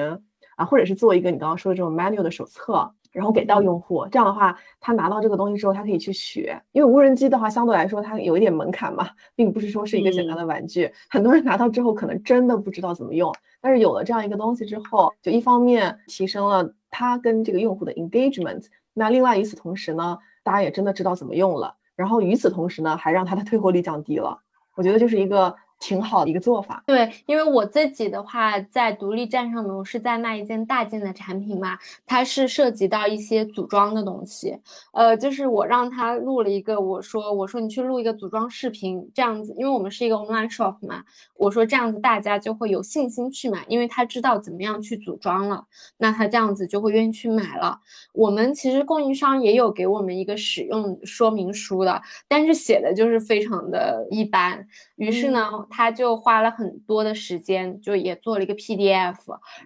[0.58, 2.93] 啊，或者是做一个你刚刚说的这种 manual 的手册。
[3.12, 6.60] 然后给到用户，这样的话，他拿到这个东西之后，他可以去学。
[6.71, 10.91] 因为无人机的话，相对来说它有一点门槛嘛，并不是说是一个简单的玩具。
[11.10, 13.34] 很多人拿到之后，可能真的不知道怎么用。
[13.60, 21.76] 但是有了这样一个东西之后，就一方面提升了他跟这个用户的 engagement，那另外与此同时呢，大家也真的知道怎么用了。
[21.95, 24.39] 然后与此同时呢，还让他的退货率降低了。
[24.76, 25.56] 我觉得就是一个。
[25.82, 34.56] 挺好的一个做法，对，因为我自己的话，在独立站上呢，我是在卖一件大件的产品嘛，它是涉及到一些组装的东西，
[34.94, 41.04] 呃，就是我让他录了一个，我说我说你去录一个组装视频，这样子，因为我们是一个 online shop 嘛，
[41.36, 45.65] 我说这样子大家就会有信心去买，因为他知道怎么样去组装了，
[45.98, 47.80] 那他这样子就会愿意去买了。
[48.13, 54.67] 我们其实供应商也有给我们一个使用说明书的，但是写的就是非常的一般，
[54.98, 55.50] 于是呢。
[55.72, 59.16] 他就花了很多的时间，就也做了一个 PDF，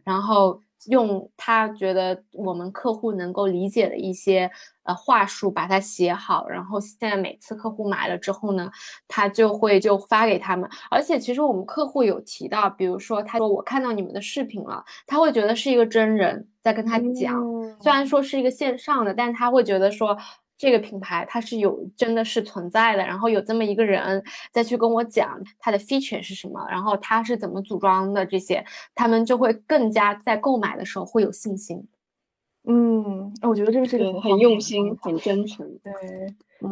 [0.04, 4.50] 然后用他觉得我们客户能够理解的一些
[4.84, 8.70] 呃话术把它写好，然后现在每次客户买了之后呢，
[9.08, 10.70] 他就会就发给他们。
[10.92, 17.44] 而且其实我们客户有提到，比如说他说我看到你们的视频了，他会觉得是一个真人在跟他讲，
[17.82, 20.16] 虽然说是一个线上的，但他会觉得说。
[20.58, 31.86] 这个品牌它是有真的是存在的，然后有这么一个人再去跟我讲它的 feature 是什么，然后它是怎么组装的这些，他们就会更加在购买的时候会有信心。
[32.68, 35.70] 嗯，那我觉得这个是个很用心、很真诚。
[35.84, 35.94] 对，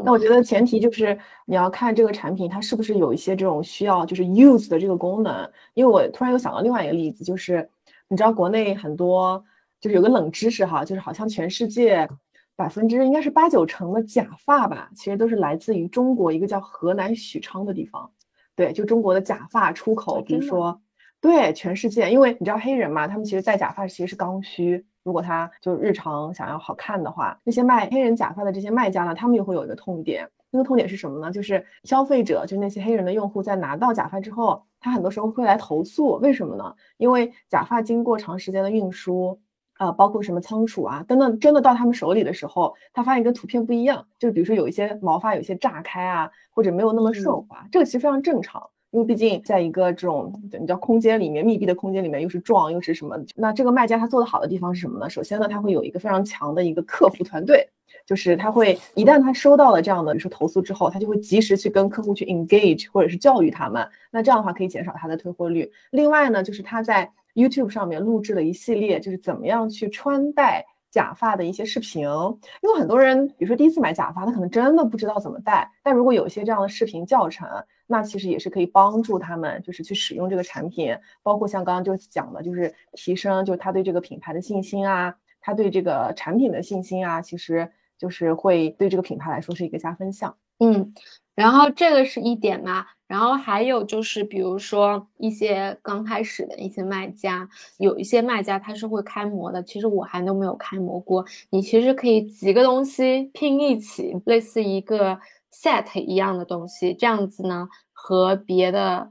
[0.04, 5.52] 那我觉得前提就是你要看这个产品它是不是有一些这种需要就是 use 的这个功能。
[5.74, 7.70] 因为我突然又想到另外一个例子，就是
[8.08, 9.44] 你知道国内很多
[9.82, 12.08] 就是有个冷知识哈，就是好像全世界。
[12.56, 18.10] 百分之应该是八九成的假发吧，其实都是来自于中国一个叫河南许昌的地方。
[18.56, 20.80] 对，就中国的假发出口，比如说，
[21.20, 24.86] 对全世界，因为你知道黑人嘛，他们其实戴假发其实是刚需。
[25.04, 30.30] 如果他就日常想要好看的话，那些卖黑人假发的这些卖家呢，他们也会有一个痛点。
[30.52, 31.32] 那个痛点是什么呢？
[31.32, 36.74] 就是消费者，就那些黑人的用户在拿到假发之后，他很多时候会来投诉，为什么呢？
[36.98, 39.42] 因为假发经过长时间的运输。
[39.80, 55.10] 呃，包括什么仓储啊等等，真的到他们手里的时候，他发现跟图片不一样，就是比如说有一些毛发有些炸开啊，或者没有那么顺滑，这个其实非常正常，因为毕竟在一个这种你叫空间里面，密闭的空间里面又是撞又是什么，那这个卖家他做的好的地方是什么呢？
[55.10, 57.68] 首先呢，他会有一个非常强的一个客服团队，
[58.06, 65.72] 就是他会一旦他收到了这样的比如说投诉之后，他就会及时去跟客户去 engage 或者是教育他们，那这样的话可以减少他的退货率。
[65.92, 72.04] 另外呢，就是他在 YouTube 上面录制了一系列，就是怎么样去穿戴假发的一些视频。
[72.04, 75.70] 因为很多人，比如说第一次买假发，他可能真的不知道怎么戴。
[75.84, 77.48] 但如果有一些这样的视频教程，
[77.88, 80.96] 那其实也是可以帮助他们，就是去使用这个产品。
[81.22, 90.36] 包括像刚刚就讲的，就是提升，就是他对这个品牌的信心啊，他对这个产品的信心啊，其实就是会对这个品牌来说是一个加分项。
[90.60, 90.94] 嗯。
[91.36, 101.26] 然后这个是一点嘛，然后还有就是，比如说一些刚开始的一些卖家，有一些卖家他是会开模的，其实我还都没有开模过。
[101.50, 105.20] 你其实可以几个东西拼一起，类似一个
[105.52, 109.10] set 一样的东西，这样子呢和别的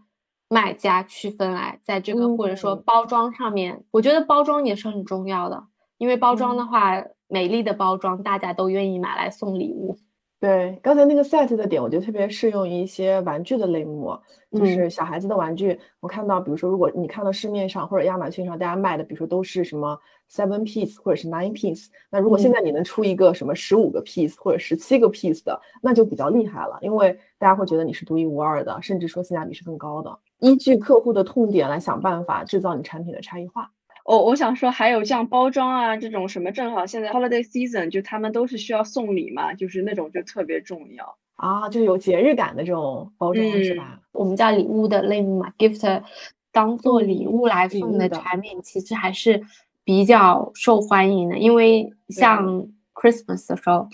[0.48, 5.64] 卖家区分来，在这个或者说包装上面，我觉得包装也是很重要的，
[5.98, 9.98] 因为包装的话，美丽的包装大家都愿意买来送礼物。
[10.42, 14.18] 对，刚才那个 set 的点，我觉得特别适用于一些玩具的类目，
[14.50, 15.78] 就是小孩子的玩具。
[16.00, 19.96] 我看到，比如说，如果你看到市面上或者亚马逊上大家卖的，比如说都是什么
[20.28, 30.18] seven piece 或者是 nine piece，那如果现在你能出一个什么十五个 piece 或者十七个 piece 的，那就比较厉害了，因为大家会觉得你是独一无二的，甚至说性价比是更高的。
[30.40, 33.70] 依据客户的痛点来想办法制造你产品的差异化。
[34.04, 44.00] 我我想说，还有像包装啊这种什么，正好现在 holiday season 就他们都是需要送礼嘛，就是那种就特别重要啊，就有节日感的这种包装是吧？
[44.12, 46.02] 我们叫礼物的类目嘛，gift
[46.50, 49.42] 当做礼物来送的产品，其实还是
[49.84, 53.88] 比较受欢迎的，因为像 Christmas 的时候，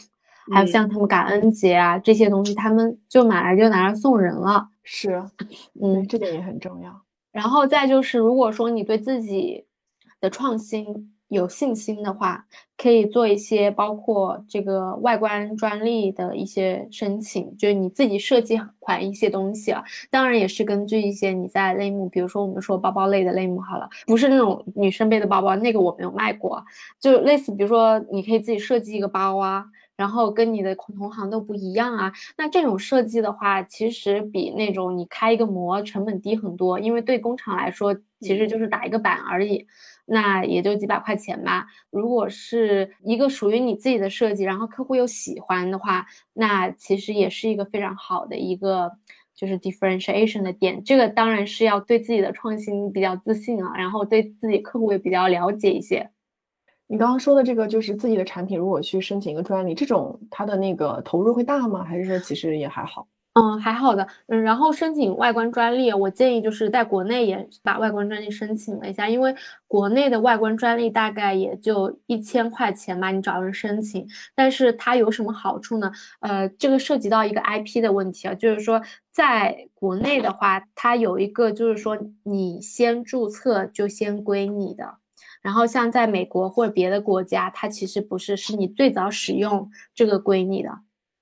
[0.52, 4.68] 还有像他们感恩节啊这些东西，他们就买来就拿来送人了。
[4.82, 5.22] 是，
[5.80, 7.02] 嗯，这点也很重要。
[7.30, 9.64] 然后再就是，如果说你对自己
[10.20, 12.46] 的创新有信心的话，
[12.78, 19.84] 可以做一些包括这个外观专利的一些申请，就是你自己设计款一些东西啊。
[20.10, 26.64] 当然也是根据一些你在类目，比如说我们说包包类的类目好了，不是那种女生背的包包，那个我没有卖过，
[26.98, 29.66] 就类似比如说你可以自己设计一个包啊，
[29.98, 32.10] 然后跟你的同行都不一样啊。
[32.38, 39.66] 那这种设计的话，其实比那种你开一个模成本低很多，因为对工厂来说，其实就是打一个板而已。
[40.08, 41.66] 那也就几百块钱吧。
[41.90, 48.90] 如果是一个属于你自己的设计，然后客户又喜欢的话，那其实也是一个非常好的一个
[49.34, 50.82] 就是 differentiation 的点。
[50.82, 56.10] 这个当然是要对自己的创新比较自信啊，然后对自己客户也比较了解一些。
[56.86, 61.84] 你刚刚说的这个就是自己的产品，如果去申请一个专利，这种它的那个投入会大吗？
[61.84, 63.06] 还是说其实也还好？
[63.38, 64.08] 嗯，还好的。
[64.28, 69.34] 嗯，然后申请外观专利，我建议就是在国内也把外观专利申请了一下，因为
[69.66, 74.06] 国内的外观专利大概也就一千块钱吧，你找人申请。
[74.34, 75.92] 但是它有什么好处呢？
[76.20, 78.80] 呃，这个涉及到一个 IP 的问题啊，就是说
[79.12, 84.94] 在国内的话，它有一个就是说你先注册就先归你的，
[85.42, 90.70] 然后像在美国或者别的国家，它其实不是，是你最早使用这个归你的。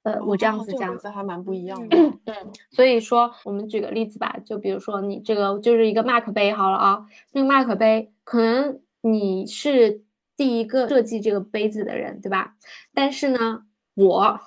[0.07, 1.97] 呃，我这样子讲，还蛮不一样的。
[2.25, 2.33] 对，
[2.71, 10.05] 所以说我们举个例子吧，就比如说你这个就是一个 Mac 杯好了啊，那个 Mac 杯可能你是
[10.37, 12.55] 第一个设计这个杯子的人，对吧？
[12.95, 14.39] 但是呢，我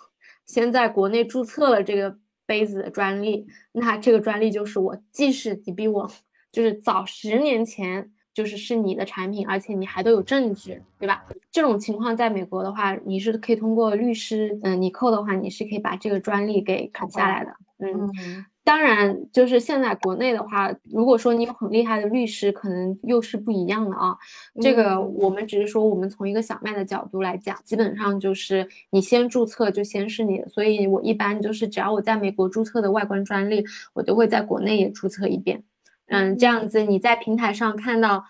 [0.45, 6.09] 先在国内注册了这个杯子的专利，那这个专利就是我，即使你比我
[6.53, 8.13] 就是早十年前。
[8.33, 11.25] 就是是你的产品，而且你还都有证据，对吧？
[11.51, 17.53] 这种情况在美国的话，你是可以通过律师，嗯，你扣的话，你是可以把这个专利给砍下来的。
[17.81, 24.15] 嗯，当然，就是现在国内的话，如果说你有很厉害的律师，可能又是不一样的啊。
[24.61, 33.63] 这个我们只是说，我们从一个小麦的角度来讲，基本上就是你先注册就先是你的，所以我一般就是只要我在美国注册的外观专利，
[33.93, 35.63] 我都会在国内也注册一遍。
[36.09, 38.25] 嗯，这样子你在平台上看到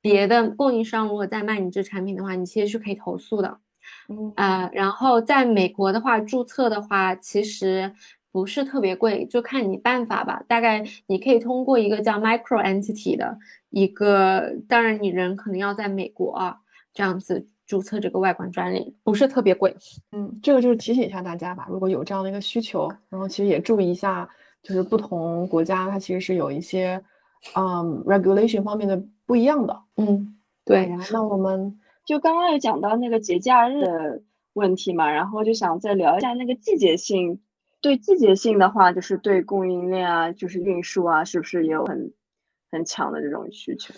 [0.00, 3.58] 别的供应商如果在卖你这产品的话，你其实是可以投诉的。
[4.08, 7.92] 嗯，呃，然后在美国的话，注册的话其实
[8.30, 10.42] 不是特别贵，就看你办法吧。
[10.46, 13.36] 大概你可以通过一个叫 Micro Entity 的
[13.70, 16.56] 一个，当然你人可能要在美国啊，
[16.92, 19.74] 这样子注册这个外观专利不是特别贵。
[20.12, 24.28] 嗯，这个就是提醒一下大家吧，如果有这样的一个需求，然后其实也注意一下，
[24.62, 27.02] 就是不同国家它其实是有一些。
[27.54, 30.90] 嗯，regulation 方面的不一样的，嗯，对。
[31.12, 34.22] 那我们就刚刚有讲到那个节假日的
[34.54, 37.40] 问题嘛，然后就想再聊一下那个季节性。
[37.80, 42.14] 对季节性的话，就是对供应链啊，就是运输啊，是不是也有很
[42.72, 43.92] 很强的这种需求？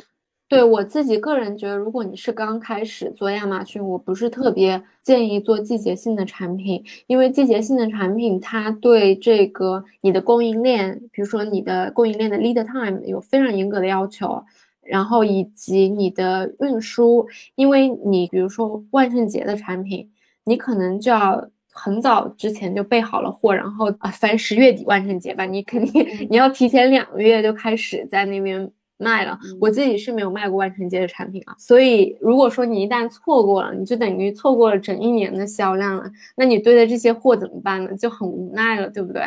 [0.48, 14.40] 对我自己个人觉得，如果你是刚开始做亚马逊，我不是特别建议做季节性的产品，因为季节性的产品它对这个你的供应链，比如说你的供应链的 lead time 有非常严格的要求，
[14.82, 17.26] 然后以及你的运输，
[17.56, 20.08] 因为你比如说万圣节的产品，
[20.44, 28.70] 你可能就要很早之前就备好了货，然后啊，反正十月底万圣节吧，你肯定你要提前两个月就开始在那边。
[28.98, 36.10] 卖了，我自己是没有卖过万圣节的产品啊，所以如果说你一旦错过了，你就等于错过了整一年的销量了。
[36.34, 37.94] 那你堆的这些货怎么办呢？
[37.96, 39.22] 就很无奈了，对不对？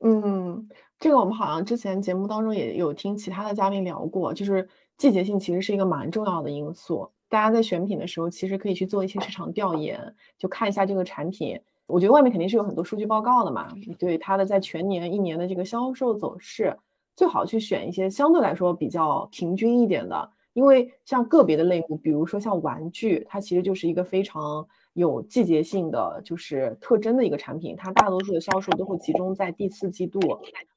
[0.00, 0.68] 嗯，
[0.98, 7.08] 这个我们好像之前节目当中也有听其他的嘉宾聊过，就是季节性其实是一个蛮重要的因素。
[7.28, 10.00] 大家在选品的时候，其实可以去做一些市场调研，
[10.36, 11.60] 就看一下这个产品。
[11.86, 13.68] 我觉得外面肯定是有很多数据报告的嘛，
[13.98, 16.76] 对它的在全年一年的这个销售走势。
[17.20, 30.18] 最好去选一些相对来说比较平均一点的，因为像个别的类目，比如说像玩具，它其实就是一个非常有季节性的就是特征的一个产品，它大多数的销售都会集中在第四季度。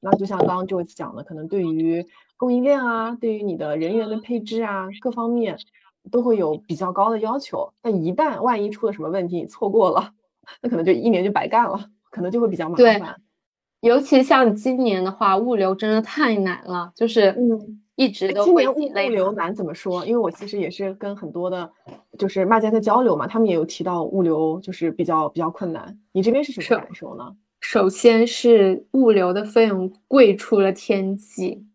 [0.00, 2.04] 那就像刚刚 Joyce 讲的，可能对于
[2.36, 5.56] 供应链啊，对于你的人员的配置啊，各方面
[6.10, 7.72] 都会有比较高的要求。
[7.80, 10.12] 但一旦万一出了什么问题，你错过了，
[10.60, 13.16] 那可能就一年就白干了，可能就会比较麻烦。
[13.84, 18.64] 尤其像今年的话，物流真的太难了，就是嗯，一直都会。
[18.64, 20.06] 今年物流难怎么说？
[20.06, 21.70] 因为我其实也是跟很多的，
[22.18, 25.98] 就是卖家在交流嘛，他们也有提到物流就是比较比较困难。
[26.12, 27.36] 你这边是什么感受呢？
[27.60, 31.66] 首先是物流的费用贵出了天际，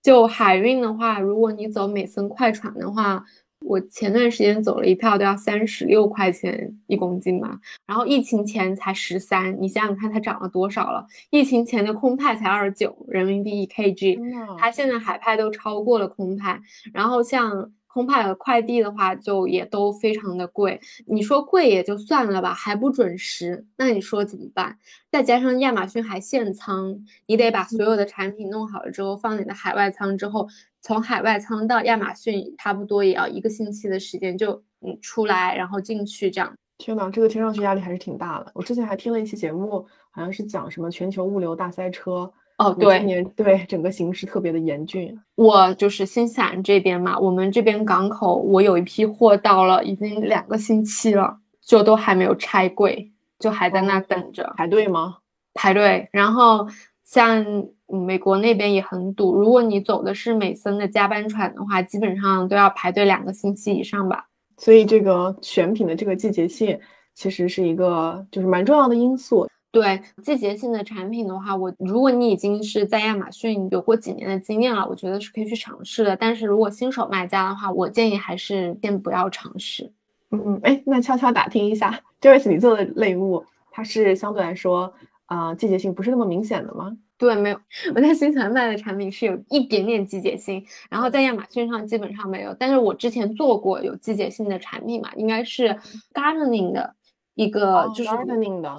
[0.00, 3.24] 就海运的话，如果你走美森快船的话。
[3.68, 11.06] 我前段时间走了一票都要三十六块钱一公斤嘛，然后疫情前才十三，你想想看它涨了多少了？
[11.30, 16.60] 疫情前的空派才二十九人民币一 kg，它现在海派都超过了空派，
[16.92, 17.70] 然后像。
[17.90, 20.78] 空派和快递的话，就也都非常的贵。
[21.06, 24.78] 你说贵也就算了吧，还不准时，那你说怎么办？
[25.10, 26.94] 再加上亚马逊还限仓，
[27.26, 30.46] 你得把所有的产品弄好了之后放你的海外仓，之后
[30.80, 36.54] 从海外仓到亚马逊，差不多也要一个星期的时间，就嗯出来然后进去这样。
[36.78, 38.52] 天呐，这个听上去压力还是挺大的。
[38.54, 42.32] 我之前还听了一期节目，好像是讲什么全球物流大塞车。
[42.58, 45.16] 哦，对，今年对，整个形势特别的严峻。
[45.36, 55.18] 我就是新西兰这边嘛，我们这边港口，我有一批货到了，已经两个星期了，就都还没有拆柜，就还在那等着排队吗？
[55.54, 56.08] 排队。
[56.10, 56.66] 然后
[57.10, 57.42] 像
[57.86, 64.26] 美国那边也很堵，如果你走的是美森的加班船的话，基本上都要排队两个星期以上吧。
[64.58, 66.78] 所以这个选品的这个季节性，
[67.14, 69.48] 其实是一个就是蛮重要的因素。
[69.70, 76.14] 对季节性的产品的话，我如果你已经是在亚马逊有过几年的经验了，我觉得是可以去尝试的。
[76.14, 79.90] 但是如果新手卖家的话，我建议还是先不要尝试。
[80.30, 84.92] 嗯嗯，哎，那悄悄打听一下，Joyce，你做的类目，它是相对来说
[85.28, 86.94] 啊季节性不是那么明显的吗？
[87.16, 87.60] 对，没有，
[87.94, 92.54] 我在新西兰卖的产品是有一点点季节性，然后在亚马逊上基本上没有。
[92.58, 95.68] 但是我之前做过有季节性的产品嘛，应该是
[96.12, 96.94] gardening 的。
[97.34, 98.10] 一个就是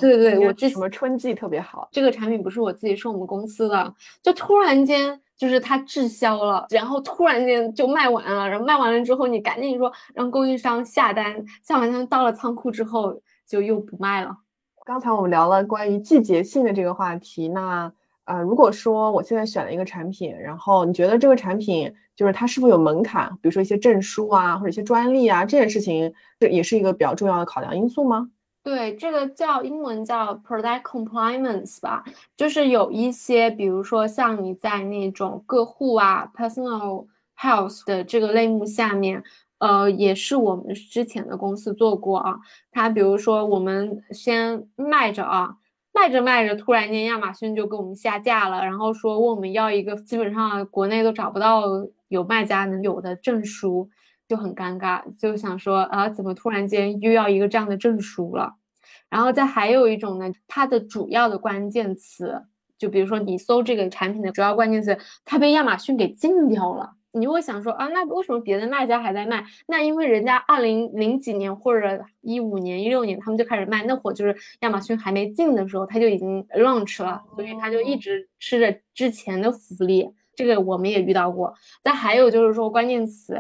[0.02, 3.96] 对对对，我这什么春季特别好，这个产品不是我自己，是我们公司的。
[4.22, 14.36] 就突然间就是它滞销了，然后突然间就卖完了，然后卖完了之后，你赶紧说让供应商下单，下完单到了仓库之后就又不卖了。
[14.90, 17.94] 刚才我们聊了关于季节性的这个话题，那
[18.26, 28.32] 呃，如果说我现在选了一个产品，然后你觉得这个产品就是它是否有门槛，比如说一些证书啊或者一些专利啊，这件事情这也是一个比较重要的考量因素吗？
[28.64, 32.04] 对，这个叫英文叫 product compliance 吧，
[32.36, 37.06] 就是有一些，比如说像你在那种个护啊 personal
[37.40, 39.24] health 的这个类目下面。
[39.60, 42.40] 呃，也是我们之前的公司做过啊。
[42.72, 45.56] 他比如说，我们先卖着啊，
[45.94, 51.64] 卖着卖着，突然间亚马逊就给我们下架了，然后说问我们要一个基本上国内都找不到
[52.08, 53.90] 有卖家能有的证书，
[54.28, 58.56] 就很尴尬，就想说啊，怎么突然间又要一个这样的证书了？
[59.10, 62.44] 然后再还有一种呢，它的主要的关键词，
[62.78, 66.94] 就比如说你搜这个产品的主要关键词，它被亚马逊给禁掉了。
[67.12, 69.44] 你就会想说啊，那为什么别的卖家还在卖？
[69.68, 80.08] 那因为人家二零零几年或者一五年、一六年他们就开始卖，那会就是亚马逊还没进的时候，他就已经 launch 了，所以他就一直吃着之前的福利。
[80.36, 81.54] 这个我们也遇到过。
[81.82, 83.38] 但还有就是说关键词，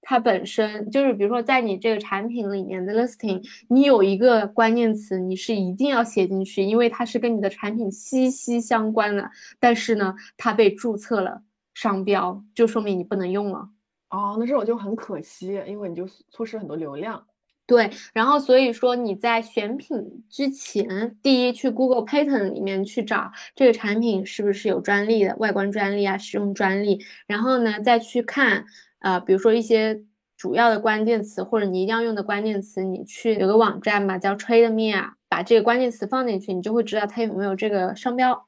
[0.00, 9.30] 它本身就是比如说在你这个产品里面的 listing，你有一个关键词你是一定要写进去，因为它是跟你的产品息息相关的。
[9.60, 11.42] 但是呢，它被注册了。
[11.74, 13.68] 商标就说明你不能用了
[14.10, 17.24] 哦，那这种就很可惜，因为你就错失很多流量。
[17.66, 28.66] 对，然后所以说你在选品之前，第一去 Google Patent 里面去找这个产品是不是有专利的，外观专利啊，使用专利，然后呢再去看，
[28.98, 30.02] 呃，比如说一些
[30.36, 38.46] 主要的关键词或者你一定要用的关键词，你去有个网站嘛叫 TradeMe 啊，把这个关键词放进去，你就会知道它有没有这个商标。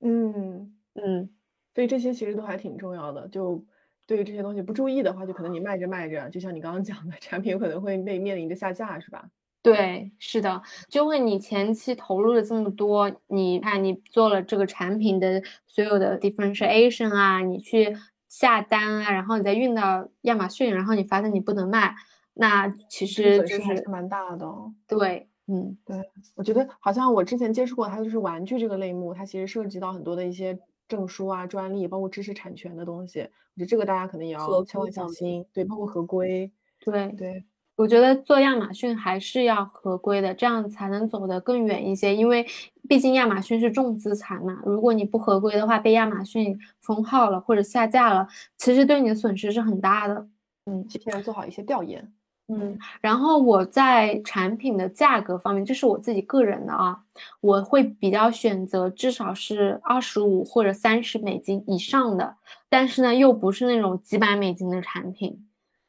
[0.00, 1.33] 嗯嗯。
[1.74, 3.26] 所以这些其实都还挺重要的。
[3.28, 3.64] 就
[4.06, 9.28] 对于这些东西不注意的话，就可能你卖着卖着，就像你刚刚讲的， 产品有可能会被面临着下架，是吧？
[9.62, 10.60] 对，是的，
[10.90, 17.96] 就会你前期投入了这么多，你看你做了这个产品的所有的 differentiation 啊，你去
[18.28, 21.94] 下单啊，然后你再运到亚马逊，然后你发现你不能卖，
[22.34, 24.46] 那其实就是蛮大的。
[24.86, 25.96] 对，嗯，对，
[26.34, 30.58] 我觉得好像我之前接触过，它就是玩具这个类目，它其实涉及到很多的一些。
[30.88, 35.44] 证书啊、专利，包括知识产权的东西，我觉得这个大家可能也要千万小心。
[35.52, 36.50] 对，包括合规。
[36.80, 37.44] 对对，
[37.76, 42.14] 我觉得做亚马逊还是要合规的，这样才能走得更远一些。
[42.14, 42.46] 因为
[42.88, 48.28] 毕竟亚马逊是重资产嘛，如果你不合规的话，被亚马逊封号了或者下架了，
[48.58, 50.28] 其实对你的损失是很大的。
[50.66, 52.12] 嗯，提前做好一些调研。
[52.46, 57.02] 嗯，然后我在产品的价格方面，这是我自己个人的啊，
[57.40, 62.36] 我会比较选择至少是二十五或者三十美金以上的，
[62.68, 65.46] 但是呢，又不是那种几百美金的产品，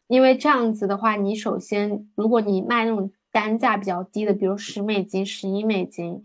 [0.08, 6.24] 因为这样子的话，你首先如果你卖那种单价比较低的，比如十美金、十一美金，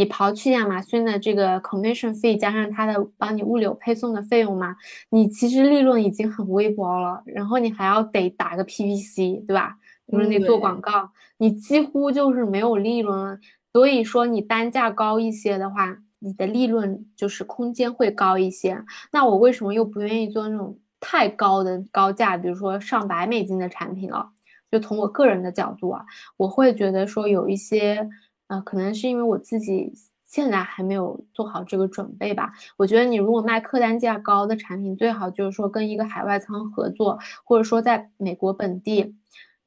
[0.00, 4.74] 你刨去亚马逊的这个 commission fee，加上它的帮你物流配送的费用嘛，
[5.10, 9.76] 你其实利润已经很微薄了，然后你还要得打个 PPC，对吧？
[10.10, 13.38] 就是你做广告，你几乎就是没有利润了。
[13.74, 18.82] 所以说，你单价高一些的话，你的利润就是空间会高一些。
[19.12, 24.30] 那我为什么又不愿意做那种太高的高价，比如说上百美金的产品了？
[24.70, 26.06] 就从我个人的角度啊，
[26.38, 28.08] 我会觉得说有一些，
[28.50, 29.92] 呃，可能是因为我自己
[30.24, 32.52] 现在还没有做好这个准备吧。
[32.76, 39.16] 我觉得你如果卖客单价高的产品，最好就是说跟一个海外仓合作，或者说在美国本地。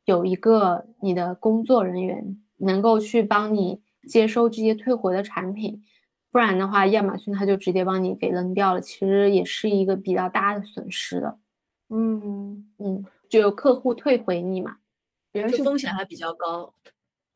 [0.05, 5.81] 有一个你的工作人员能够去帮你接收这些退回的产品，
[6.29, 11.37] 不然的话，亚马逊他就直接帮你给扔掉了，其实也是一个比较大的损失的。
[11.87, 14.75] 嗯嗯，就有客户退回你嘛，
[15.31, 16.73] 别人是风险还比较高，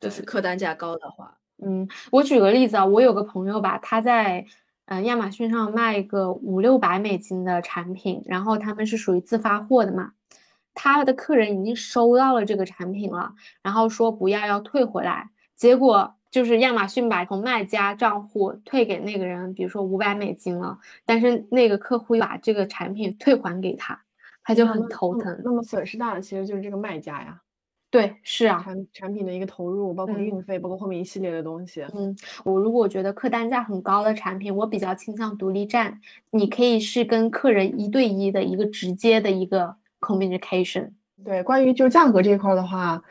[0.00, 1.36] 就是客单价高的话。
[1.60, 4.46] 嗯，我举个例子啊，我有个朋友吧，他在
[4.86, 10.12] 嗯亚马逊上卖一个五六百美金的产品，然后他们是属于自发货的嘛。
[10.72, 24.00] 他的客人已经收到了这个产品了，然后说不要要退回来，结果就是亚马逊把从卖家账户退给那个人，比如说五百美金了，但是那个客户又把这个产品退还给他，
[24.44, 25.40] 他就很头疼。
[25.44, 27.40] 那么损失大的其实就是这个卖家呀。
[27.90, 31.82] 对，是啊，产产品的一个投入，包括运费，包括后面一系列的东西。
[31.94, 32.14] 嗯，
[32.44, 39.76] 我如果觉得客单价很高的产品，我比较倾向独立站，你可以是跟客人一对一的一个直接的一个。
[40.00, 40.88] communication
[41.24, 43.02] 对，关于就是价格这一块的话，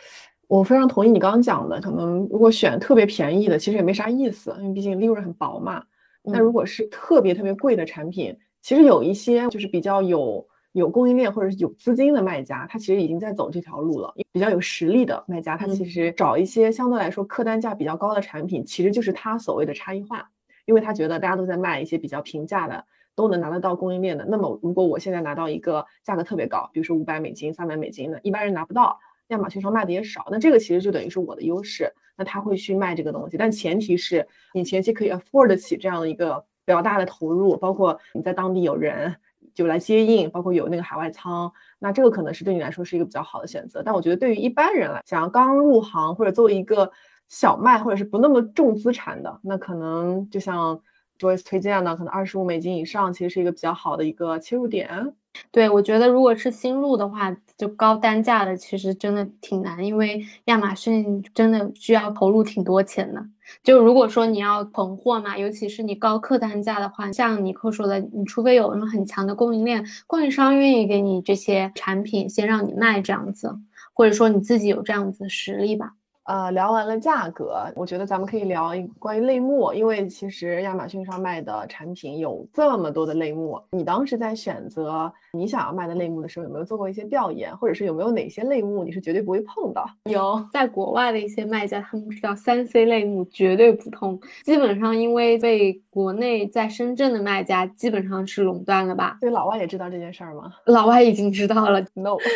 [0.47, 1.81] 我非常同意你刚刚讲的。
[1.81, 5.83] 可能如果选特别便宜的，其实也没啥意思，因为毕竟利润很薄嘛。
[6.23, 14.13] 那如果是特别特别贵的产品，其实有一些就是比较有有供应链或者是有资金的卖家，他其实已经在走这条路了。
[14.31, 20.29] 比较有实力的卖家，他其实找一些相对来说客单价比较高的产品，其实就是他所谓的差异化，
[20.65, 24.25] 因为他觉得大家都在卖一些比较平价的，都能拿得到供应链的。
[24.27, 28.99] 那么如果我现在拿到一个价格特别高，比如说五百美金、三百美金的，一般人拿不到，
[29.29, 31.91] 亚马逊上卖的也少，那这个其实就等于是我的优势。
[32.19, 39.15] 那他会去卖这个东西，但前提是你前期可以 afford 起这样的一个比较大的投入，包括你在当地有人
[39.57, 43.81] 就来接应，包括有那个海外仓，那这个可能是对你来说是一个比较好的选择。
[43.83, 46.91] 但我觉得对于一般人来想要刚入行或者作为一个
[47.27, 50.79] 小麦或者是不那么重资产的，那可能就像
[51.17, 55.15] Joyce 推荐的，可能二十五美金以上其实是一个比较好的一个切入点。
[55.51, 63.25] 对，我觉得如果是新入的话，就高单价的其实真的挺难，因为亚马逊真的需要投入挺多钱的。
[63.63, 73.57] 就如果说你要囤货嘛，尤其是你高客单价的话，像尼克说的，你除非有那种很强的供应链，供应商愿意给你这些产品，先让你卖这样子，
[73.93, 75.93] 或者说你自己有这样子的实力吧。
[76.27, 89.81] 呃，聊完了价格，我觉得咱们可以聊一关于类目，因为其实亚马逊上卖的产品有这么多的类目，你当时在选择你想要卖的类目的时候，有没有做过一些调研，或者是有没有哪些类目你是绝对不会碰的？
[90.03, 99.17] 有，在国外的一些卖家，他们知道三 C 类目绝对不碰，基本上因为被国内在深圳的卖家基本上是垄断了吧？
[99.21, 100.51] 对，老外也知道这件事儿吗？
[100.65, 102.17] 老外已经知道了，no。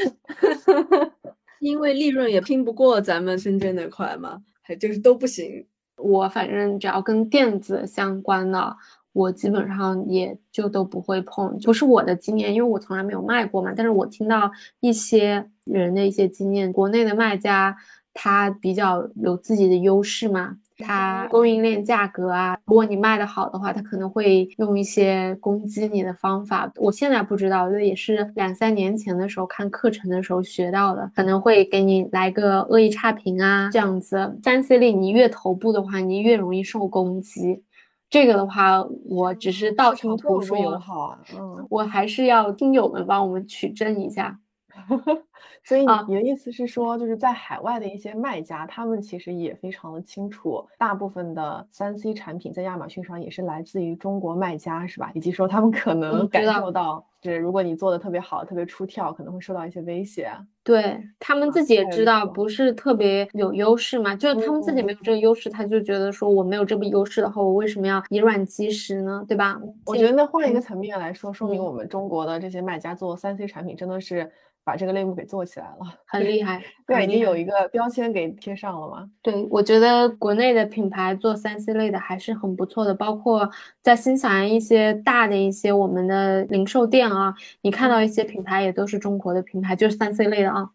[1.62, 5.64] 因为利润也拼不过咱们深圳那块嘛，还就是都不行。
[5.96, 8.76] 我反正只要跟电子相关的，
[9.14, 11.56] 我基本上也就都不会碰。
[11.60, 13.72] 不是我的经验，因为我从来没有卖过嘛。
[13.78, 17.78] 但是我听到一些人的一些经验，国内的卖家
[18.12, 20.58] 他比较有自己的优势嘛。
[20.82, 26.70] 它供应链价格啊，如果你卖的好的话，它可能会用一些攻击你的方法。
[26.76, 34.38] 我现在不知道，这也是两三年前的时候看课程的时候学到的，可能会给你来个恶意差评啊，这样子。
[34.44, 37.64] 三 C 类你越头部的话，你越容易受攻击。
[38.10, 40.58] 这个的话，我只是道听途说，
[41.34, 44.38] 嗯，我还是要听友们帮我们取证一下。
[45.64, 55.12] 所以你的意思是说，就是在海外的一些卖家，他们其实也非常的清楚，大部分的三 C 产品在亚马逊上也是来自于中国卖家，是吧？
[55.14, 60.30] 以及说他们可能感受到，是如果你做的特别好、特别出挑，可能会受到一些威胁。
[60.64, 69.26] 对他们自己也知道不是特别有优势嘛，就是他们自己没有这个优势，他就觉得说我没有这个优势的话，我为什么要以卵击石呢？
[69.28, 69.60] 对吧？
[69.86, 74.32] 我觉得那换一个层面来说，说明我们中国的这些卖家做三 C 产品真的是。
[74.64, 76.62] 把这个类目给做起来了， 很厉害。
[76.86, 79.10] 对，已经有一个标签给贴上了吗？
[79.22, 83.50] 对，我觉得国内的品牌做三 C 类的还是很不错的，包括
[83.82, 90.70] 在新西兰一些大的一些我们的零售店啊，你看到一些品牌也都是中国的品牌，就是三 C 类的啊，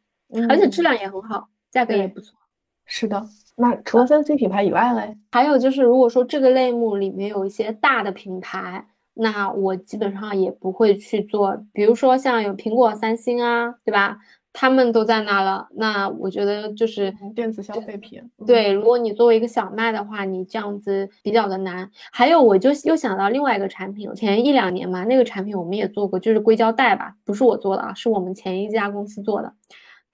[0.49, 2.37] 而且质量也很好，价格也不错。
[2.85, 3.23] 是的，
[3.57, 8.87] 那除了三 C 品牌以外嘞，还有就是如果说这个类目里面有一些大的品牌。
[9.19, 14.19] 那我基本上也不会去做，比如说像有苹果、三星啊，对吧？
[14.59, 15.69] 他们都在那了。
[15.75, 18.23] 那我觉得就是电子消费品。
[18.47, 21.91] 对，如果你作为一个小麦的话，你这样子比较的难。
[22.11, 29.53] 还有，我就又想到另外一个产品，前一两年嘛，那个产品我们也做过，就是硅胶袋吧，不是我做的啊，是我们前一家公司做的。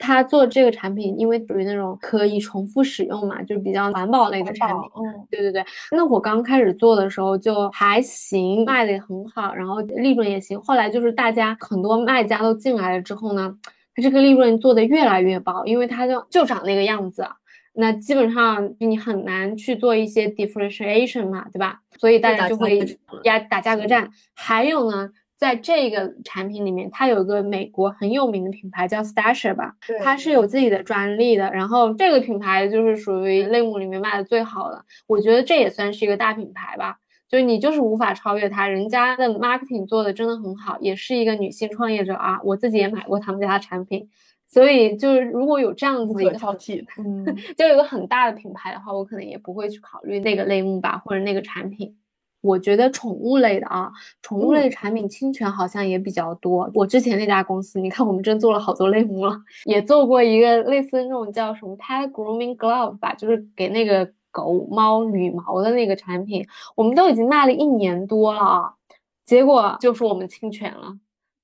[0.05, 4.79] 他做这个产品，因为属于那种可以重复使用嘛，就是比较环保类的产品。
[4.97, 5.65] 嗯，对对对。
[5.93, 10.61] 那我刚开始做的时候就还行，卖的也很好，然后利润也行。
[10.61, 13.57] 后来就是大家很多卖家都进来了之后呢，
[13.95, 17.25] 它这个利润做的越来越薄，因为它就就长那个样子，
[17.75, 21.81] 那基本上你很难去做一些 differentiation 嘛，对吧？
[22.01, 24.11] 所以大家就会压打价格战。
[24.35, 25.11] 还有呢。
[25.43, 31.51] 在这个产品里面，它有一个美国很有名的品牌叫 Stasher 吧，它是有自己的专利的。
[31.51, 36.99] 然后这个品牌就是属于类目里面卖的最好的，我觉得这也算是一个大品牌吧。
[37.28, 44.09] 就是你就是无法超越它，人家的 marketing 做的真的很好，也是一个女性创业者啊，我自己也买过他们家的产品。
[44.47, 51.97] 所以就是如果有这样子的一个挑剔，嗯，就有个很大的品牌的话，我可能也不会去考虑那个类目吧，或者那个产品。
[52.43, 53.90] 我觉得宠物类的啊，
[54.20, 56.70] 宠物类产品侵权好像也比较多。
[56.74, 68.74] 我之前那家公司，你看我们真做了好多类目了，也做过一个类似那种叫什么 pet grooming glove 吧，就是给那个狗猫捋毛的那个产品，我们都已经卖了一年多了啊，
[69.24, 70.99] 结果就说我们侵权了，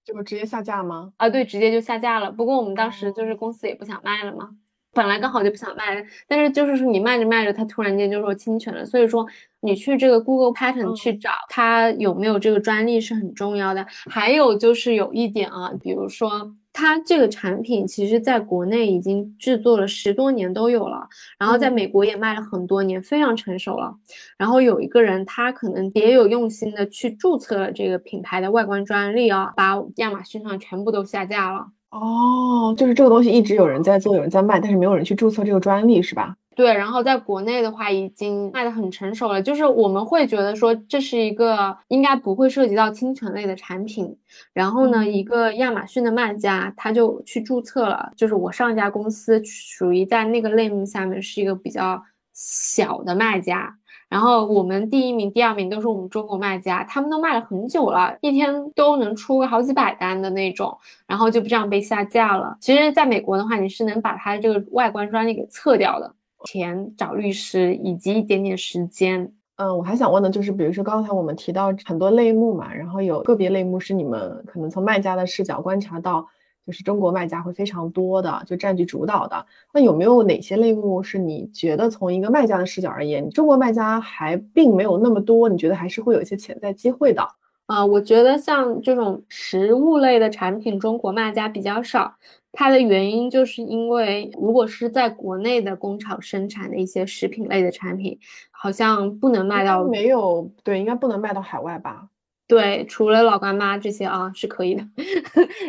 [0.04, 1.12] 就直接下架吗？
[1.16, 2.32] 啊，对，直接就下架了。
[2.32, 4.50] 不过我们当时就是公司也不想卖了嘛。
[4.92, 8.84] 本来刚好就不想卖，但是就是说你卖着卖着，它突然间就说侵权了。
[8.84, 9.26] 所以说
[9.60, 13.86] 你去这个 Google Patent 去找它有没有这个专利是很重要的。
[14.10, 21.08] 还有就是有一点啊，比如说它这个产品其实在国内已经制作了十多年都有了，
[21.38, 23.94] 然后在美国也卖了很多年，非常成熟了。
[24.36, 31.66] 然后有一个人他可能别有用心的去注册了这个品牌的外观专利啊，把亚马逊上全部都下架了。
[31.90, 36.36] 哦，就是这个东西一直有人在做，有人在卖，但是没有人去注册这个专利，是吧？
[36.54, 44.16] 对，然后在国内的话已经卖的很成熟了，就是我们会觉得说这是一个应该不会涉及到侵权类的产品。
[44.52, 52.02] 然后呢，一个亚马逊的卖家他就去注册了，就是我上一家公司属于在那个类目下面是一个比较
[52.34, 53.76] 小的卖家。
[54.08, 62.56] 然后我们第一名、第二名都是我们中国卖家，他们都卖了很久了，一天都能出个好几百单的那种，然后就这样被下架了。
[62.60, 66.10] 其实，在美国的话，你是能把它这个外观专利给撤掉的，
[66.46, 69.30] 钱找律师以及一点点时间。
[69.56, 76.26] 嗯，我还想问的就是，比如说刚才我们提到很多类目嘛，然后有个别类目是你们可能从卖家的视角观察到。
[76.68, 79.46] 就是中国卖家会非常多的，就占据主导的。
[79.72, 85.48] 那有没有哪些类目是你觉得从一个卖家的视角而言，中国卖家还并没有那么多？
[85.48, 87.26] 你觉得还是会有一些潜在机会的？
[87.64, 92.14] 啊，我觉得像这种食物类的产品，中国卖家比较少。
[92.52, 98.18] 它的原因就是因为，如果是在国内的工厂生产的一些食品类的产品，
[98.50, 102.08] 好像不能卖到没有对，应该不能卖到海外吧？
[102.48, 104.82] 对，除了老干妈这些啊是可以的。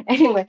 [0.07, 0.47] Anyway，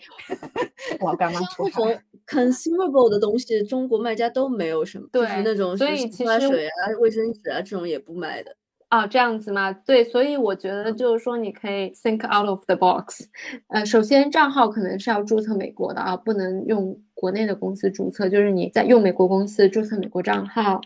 [1.04, 8.56] 老干妈那种 consumable 的东西，中国卖家都没有什么，就是那种所以洗发水啊、卫生纸啊这种也不卖的。
[8.90, 9.72] 哦，这样子吗？
[9.72, 13.24] 对，所以我觉得就是说，你可以 think out of the box。
[13.68, 18.28] 呃，首先账号可能是要注册美国的啊，不能用国内的公司注册。
[18.28, 20.80] 就是你在用美国公司注册美国账号，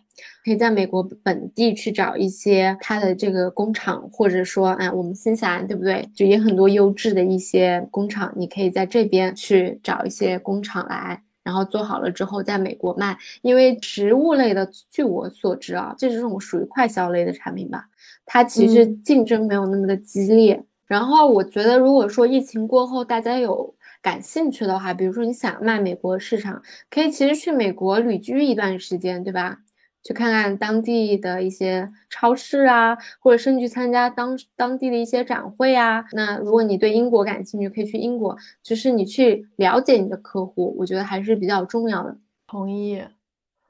[0.44, 6.06] 可以在美国本地去找一些它的这个工厂，或者说，哎，我们新西兰对不对？
[6.14, 11.22] 就也很多优质的一些工厂，你可以在这边去找一些工厂来。
[11.44, 17.86] 然后做好了之后，在美国卖，因为植物类的，据我所知啊，这种属于快消类的产品吧，
[18.26, 20.64] 它其实竞争没有那么的激烈。
[20.86, 29.60] 然后我觉得，如果说疫情过后大家有感兴趣的话，比如说你想卖美国市场，可以其实去美国旅居一段时间，对吧？
[30.04, 36.04] 去看看当地的一些超市啊，或者甚至参加当当地的一些展会啊。
[36.12, 38.36] 那如果你对英国感兴趣，可以去英国。
[38.62, 42.16] 就是你去了解你的客户，我觉得还是比较重要的。
[42.46, 43.02] 同意。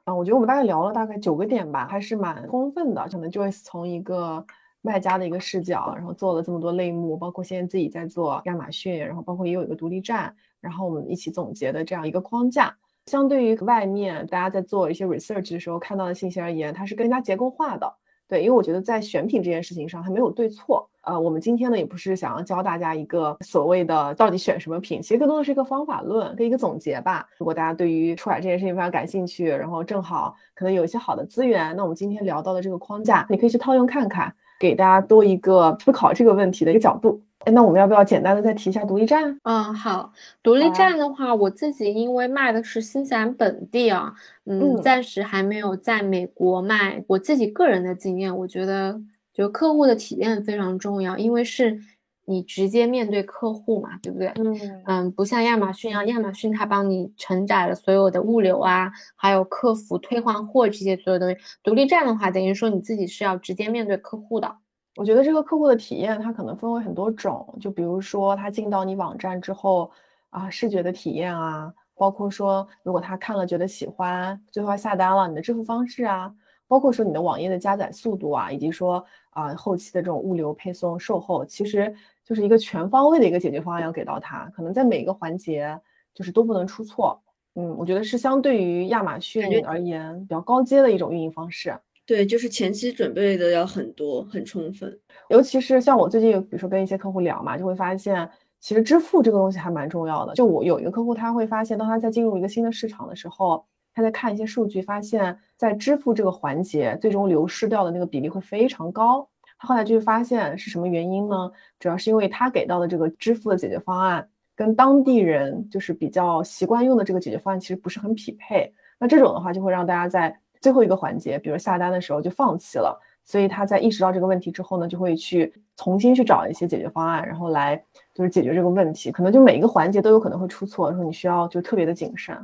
[0.05, 3.09] 啊，我觉得我们大概聊了大概九个点吧，还是蛮充分的。
[3.11, 4.45] 可能 Joyce 从一个
[4.82, 12.76] 卖家的一个视角，然后做了这么多类目，包括现在自己在做亚马逊，然后包括也有一个独立站，然后我们一起总结的这样一个框架。
[13.07, 17.92] 相对于外面大家在做一些 research 的时候看到的信息而言，它是更加结构化的。
[18.26, 20.88] 对，因为我觉得在选品这件事情上，它没有对错。
[21.02, 27.28] 呃，我们今天呢也不是想要教大家一个所谓的到底选什么品，其实更多的是一个方法论跟一个总结吧。
[27.36, 37.22] 如果大家对于出海这件事情非常感兴趣，然后正好可能有一些好的资源，那我们今天聊到的这个框架，你可以去套用看看，给大家多一个思考这个问题的一个角度。
[37.45, 39.38] 哎，那我们要不要简单的再提一下独立站？
[39.42, 44.14] 嗯，好，独立站的话，我自己因为卖的是新西兰本地啊，
[44.47, 47.05] 嗯，暂时还没有在美国卖。
[47.07, 48.99] 我自己个人的经验，我觉得
[49.32, 51.78] 就客户的体验非常重要，因为是
[52.24, 54.28] 你直接面对客户嘛，对不对？
[54.36, 61.36] 嗯嗯，不像亚马逊啊，亚马逊它帮你承载了所有的物流啊，还有客服退换货这些所有东西。
[61.62, 64.57] 独立站的话，等于说你自己是要直接面对客户的。
[64.97, 69.90] 我觉得这个客户的体验，它可能分为很多种，就比如说他进到你网站之后
[70.30, 76.32] 啊，视觉的体验啊，包括说如果他看了觉得喜欢，最后下单了，你的支付方式啊，
[76.68, 81.92] 包括说你的网页的加载速度啊，以及说啊后期的这种物流配送、售后，其实
[82.24, 85.76] 就是一个全方位的一个解决方案要给到他，可能在每一个环节
[86.14, 87.20] 就是都不能出错。
[87.57, 91.76] 嗯，我觉得是相对于亚马逊而言比较高阶的一种运营方式。
[92.07, 94.98] 对，就是前期准备的要很多、很充分，
[95.30, 98.28] 尤其是像我最近，比如说跟一些客户聊嘛，就会发现，
[98.61, 100.34] 其实支付这个东西还蛮重要的。
[100.34, 109.26] 就我有一个客户，他会发现，当他在进入一个新的市场的时候，他在看一些数据，发现，在支付这个环节，最终流失掉的那个比例会非常高。
[109.57, 111.50] 他后来就会发现是什么原因呢？
[111.78, 118.70] 主要是因为他给到的这个支付的解决方案，跟当地人就是比较习惯用的这个解决方案其实不是很匹配。
[118.98, 127.76] 那这种的话，就会让大家在最后一个环节，比如下单的时候就放弃了，所以他在意识到这个问题之后呢，就会去重新去找一些解决方案，然后来
[128.14, 129.12] 就是解决这个问题。
[129.12, 132.34] 可能就每一个环节都有可能会出错，说你需要就特别的谨慎。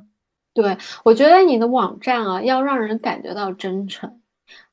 [0.52, 4.20] 对，我觉得你的网站啊，要让人感觉到真诚，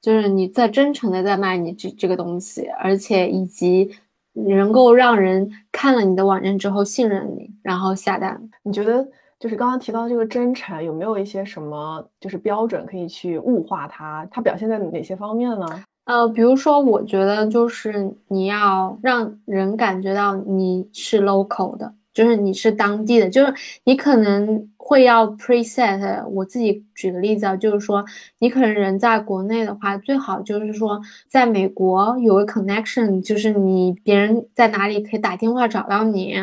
[0.02, 3.96] 就是你在真诚的在卖你这这个东西，而且以及
[4.34, 8.50] 能够让人看了你的网站之后信任你，然后下单。
[8.64, 9.08] 你觉得
[9.40, 14.28] 就是刚刚提到这个真诚，有没有一些什么就是标准可以去物化它？
[14.32, 15.84] 它表现在哪些方面呢？
[16.06, 21.94] 呃，比如说，我觉得就是你要让人感觉到你是 local 的。
[22.14, 26.28] 就是你是当地的，就是你可能会要 preset。
[26.30, 28.04] 我自己举个例子啊，就是说
[28.40, 36.36] 你可能人在国内的话，最好就是说在美国有个 connection，就是你别人在哪里可以打电话找到你，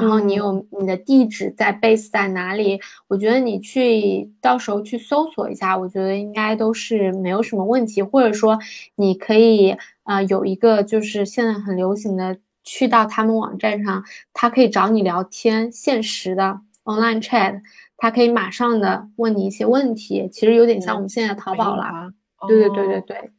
[0.00, 8.58] 然后你有你的地址在 base 在哪里，我觉得你去到时候去搜索一下，我觉得应该都是没有什么问题，或者说
[8.96, 12.38] 你可以啊有一个就是现在很流行的。
[12.62, 17.58] 去到他们网站上，他可以找你聊天，现实的 online chat，
[17.96, 22.12] 他可以马上的问你一些问题，其实有点像我们现在淘宝了。
[22.46, 23.30] 对对对对对，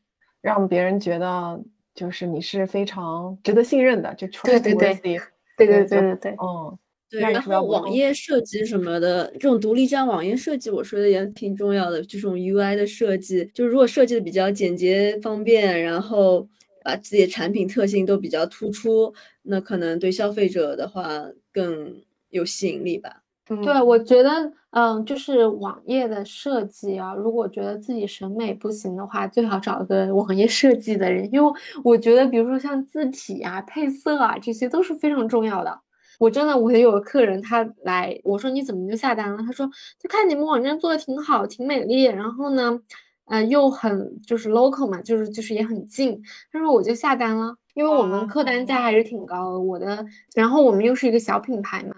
[0.41, 1.62] 让别人觉得
[1.93, 4.59] 就是你是非常值得信任的，就对
[5.68, 6.78] 对对对对对对对，嗯，
[7.09, 7.22] 对。
[7.22, 12.01] 然后网页设计什么的，这种独立站网页设计，我说的也挺重要的。
[12.03, 16.47] 这种 UI 的设计，就是如果设计的比较简洁方便，然后。
[16.84, 22.01] 把自己的产品特性都比较突出，那可能对消费者的话更
[22.32, 23.20] 有吸引力吧。
[23.58, 24.30] 对，我觉得，
[24.72, 35.80] 嗯，就是网页的设计啊，如果觉得自己审美不行的话，最好找一个网页设计的人，因为我觉得，比如说像字体啊、配色啊，这些都是非常重要的。
[36.20, 39.38] 我真的，我有个客人，他来，我说你怎么就下单了？
[39.43, 42.80] 他说，就看你们网站做的挺好，挺美丽，然后呢。
[43.26, 46.22] 嗯，又很就是 local 嘛，就是就是也很近，
[46.52, 51.95] 他说我就下单了，因为我们客单价还是挺高的，我的，然后我们又是一个小品牌嘛，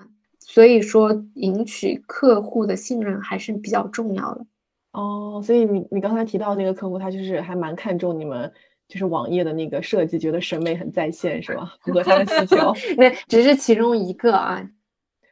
[0.54, 4.46] 所以说赢取客户的信任还是比较重要的。
[4.92, 8.54] 哦，所以你你刚才提到那个客户，他就是还蛮看重你们
[8.88, 11.74] 就是网页的那个设计，觉得审美很在线，是吧？
[11.82, 12.72] 符合他的需求。
[12.96, 14.64] 那只是其中一个啊。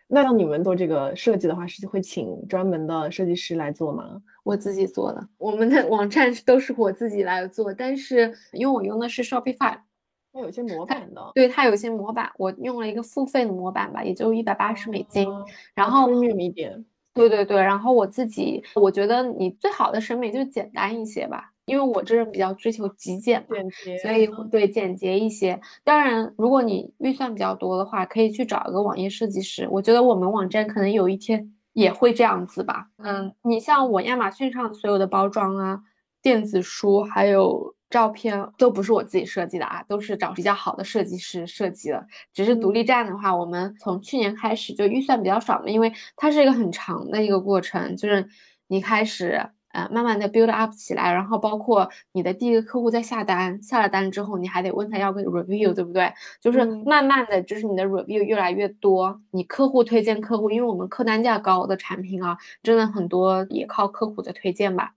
[0.08, 4.20] 那像你们做这个设计的话，是会请专门的设计师来做吗？
[4.44, 9.78] 我自己做的，我们的网站都是我自己来做，但是因为我用的是 Shopify，
[10.34, 15.28] 它有些模板的，对，它有些模板，我用了一个付费的模板吧，也就一百八十美金，
[15.74, 21.50] 然后一点，对对对，然后我自己，我觉得你最好的审美就简单一些吧。
[21.66, 23.56] 因为我这人比较追求极简嘛，
[24.02, 25.58] 所以对简洁一些。
[25.84, 29.68] 当然，如果你预算比较多的话，可以去找一个网页设计师。
[29.72, 32.88] 我觉得我们网站可能有一天也会这样子吧。
[32.98, 35.82] 嗯，你像我亚马逊上所有的包装啊、
[36.22, 42.08] 电子书还有照片都不是我自己设计的啊，都是找比较好的设计师设计的。
[42.34, 48.28] 只是独立站的话，我们从去年开始就预算比较少嘛，因为它是一个很长的一个过程，就是
[48.68, 49.52] 你开始。
[49.74, 56.12] 呃，慢慢的 build up 起来，然后包括你的第一个客户在下单，下了单之后，你还得问他要个 review，对不对？
[56.42, 64.94] 就是慢慢的就是你的 review 越来越多，你客户推荐客户，因为我们客单价高的产品啊，真的很多也靠客户的推荐吧。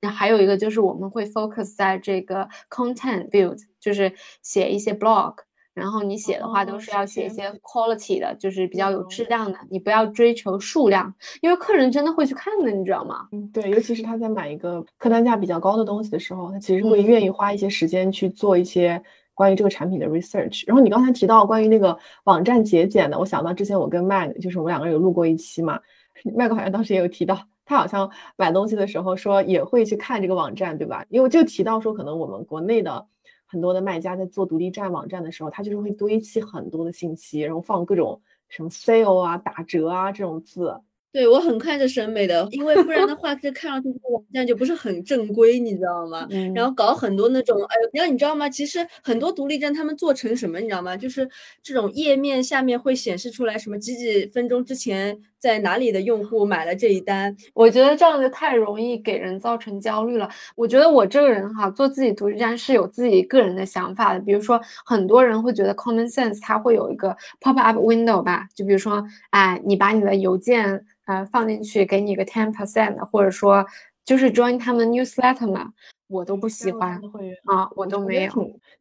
[0.00, 5.34] 那还有一个就是我们会 focus 在这个 content build，就是写一些 blog。
[5.74, 13.28] 然后你写的话都是要写一些 quality 的，就是比较有质量的，你不要追求数量，因为客人真的会去看的，你知道吗？
[13.30, 19.00] 嗯，对，尤其是他在买一个客单价比较高的东西的时候，他其实会愿意花一些时间去做一些
[19.34, 20.64] 关于这个产品的 research。
[20.66, 25.78] 然后你刚才提到关于那个网站节俭的，我想到之前我跟 Mag，就是我们两个人有录过一期嘛
[26.24, 31.04] ，Mag 好像当时也有提到，他好像买东西的时候说也会去看这个网站，对吧？
[31.10, 33.06] 因为就提到说可能我们国内的。
[33.50, 40.78] 很多的卖家在做独立站网站的时候，他就是会堆砌很多的信息，然后放各种什么 sale 啊、打折啊这种字。
[41.10, 46.28] 对我很看着审美的，因为不然的话， 这看上去这个网站就不是很正规，你知道吗？
[46.54, 48.50] 然后搞很多那种，哎，然后你知道吗？
[48.50, 50.94] 其实很多独立站他们做成什么，你知道吗？
[50.94, 51.26] 就是
[51.62, 57.36] 这种页面下面会显示出来什么几几分钟之前在哪里的用户买了这一单。
[57.54, 60.28] 我觉得这样就太容易给人造成焦虑了。
[60.56, 64.20] 我觉得我这个人哈，做自己独立站是有自己个人的想法的。
[64.20, 70.84] 比如说，很多人会觉得 Common Sense 它会有一个 pop up window 吧，就比如说，哎，你把你的邮件。
[71.08, 73.64] 啊，放进去给你个 ten percent，或者说
[74.04, 75.72] 就是 join 他们 newsletter 嘛，
[76.06, 77.00] 我都不喜欢
[77.46, 78.32] 啊，我都没有。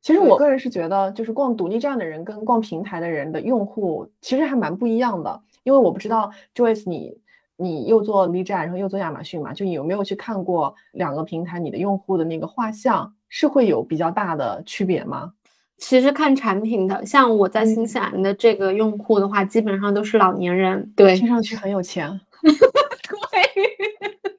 [0.02, 5.42] 其实我个人是觉得，就是逛独立站的人跟逛平台的人的用户其实还蛮不一样的。
[5.68, 7.20] 因为我不知道 Joyce 你
[7.58, 15.34] 你又做 B 站，然后又做亚马逊嘛，就你有没有去看过两个平台你的用户的那个画像是会有比较大的区别吗？
[15.78, 22.22] 其实看产品的，像我在新西兰的这个用户的话，基本上都是老年人，对，听上去很有钱。
[22.42, 22.56] 对，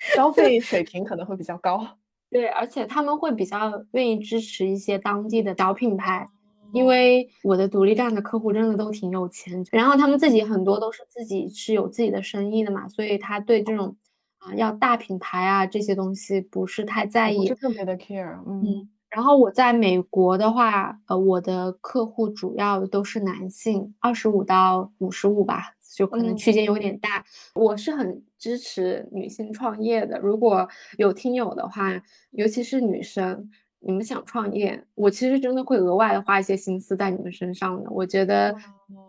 [0.17, 1.87] 消费水平可能会比较高。
[2.31, 6.29] 对，而且他们会比较愿意支持一些当地的小品牌，
[6.73, 13.97] 因为我的独立站的客户真的都挺有钱，然后他们自己很多都是自己是有自己的生意的嘛，所以他对这种
[14.39, 18.39] 啊要大品牌啊这些东西不是太在意，不是特别的 care。
[18.47, 18.89] 嗯。
[19.11, 27.25] 然后我在美国的话，呃，我的客户主要都是男性，二十五到五十五吧，就可能区间有点大。
[27.55, 30.19] 我是很支持女性创业的。
[30.19, 32.03] 如果有听友的话，
[32.33, 33.49] 尤其是女生，
[33.81, 37.91] 你们想创业，我其实真的会额外的花一些心思在你们身上的。
[37.91, 38.55] 我觉得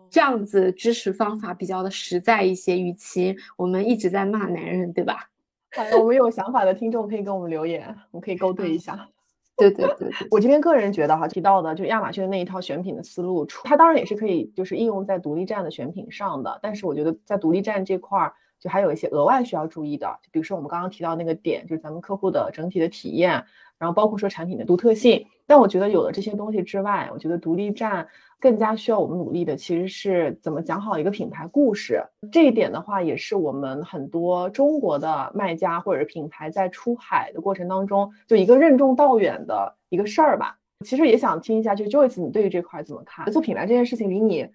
[0.08, 5.28] 这样子支持方法比较的实在一些，与其我们一直在骂男人，对吧？
[5.76, 9.08] 好，我们有想法的听众可以跟我们留言，我们可以勾兑一下。
[9.56, 16.58] 对对对，我这边个人觉得哈，提到的就亚马逊的那一套选品的思路，它当然也是可以就是应用在独立站的选品上的。
[16.62, 23.44] 但是我觉得在独立站这块儿，就还有一些额外需要注意的，就比如说我们刚刚提到那个点，就是咱们客户的整体的体验，
[23.80, 25.26] 然后包括说产品的独特性。
[25.44, 28.06] 但我觉得有了这些东西之外，我觉得独立站。
[28.42, 32.02] 更加需要我们努力的，其实是怎么讲好一个品牌故事。
[32.32, 40.56] 这一点的话，也是我们很多中国的卖家或者是品牌在出海的过程当中，就一个任重道远的一个事儿吧。
[40.86, 43.30] 其实也想听一下，就 Joyce，你对于这块怎么看？
[43.30, 44.48] 做品牌这件事情离你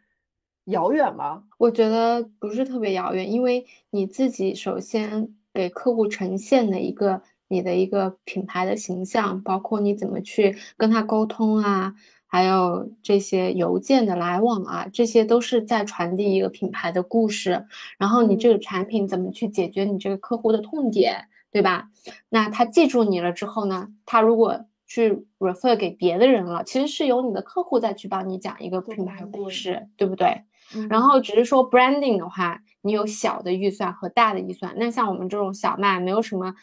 [0.64, 1.44] 遥远吗？
[1.60, 11.96] 我觉得不是特别遥远，因为你自己首先给客户呈现的一个你的一个品牌的形象，包括你怎么去跟他沟通啊。
[12.28, 17.66] 还有这些邮件的来往啊，这些都是在传递一个品牌的故事。
[17.98, 21.90] 然后你这个产品怎么去解决你这个客户的痛点，对吧？
[22.28, 30.44] 那他记住你了之后呢，他如果去 refer 给别的人了，其实是由你的客户再去帮你讲一个品牌故事，对不对？
[30.90, 34.74] 然后只是说 branding 的话，你有小的预算和大的预算。
[34.78, 36.56] 那像我们这种小麦，没有什么。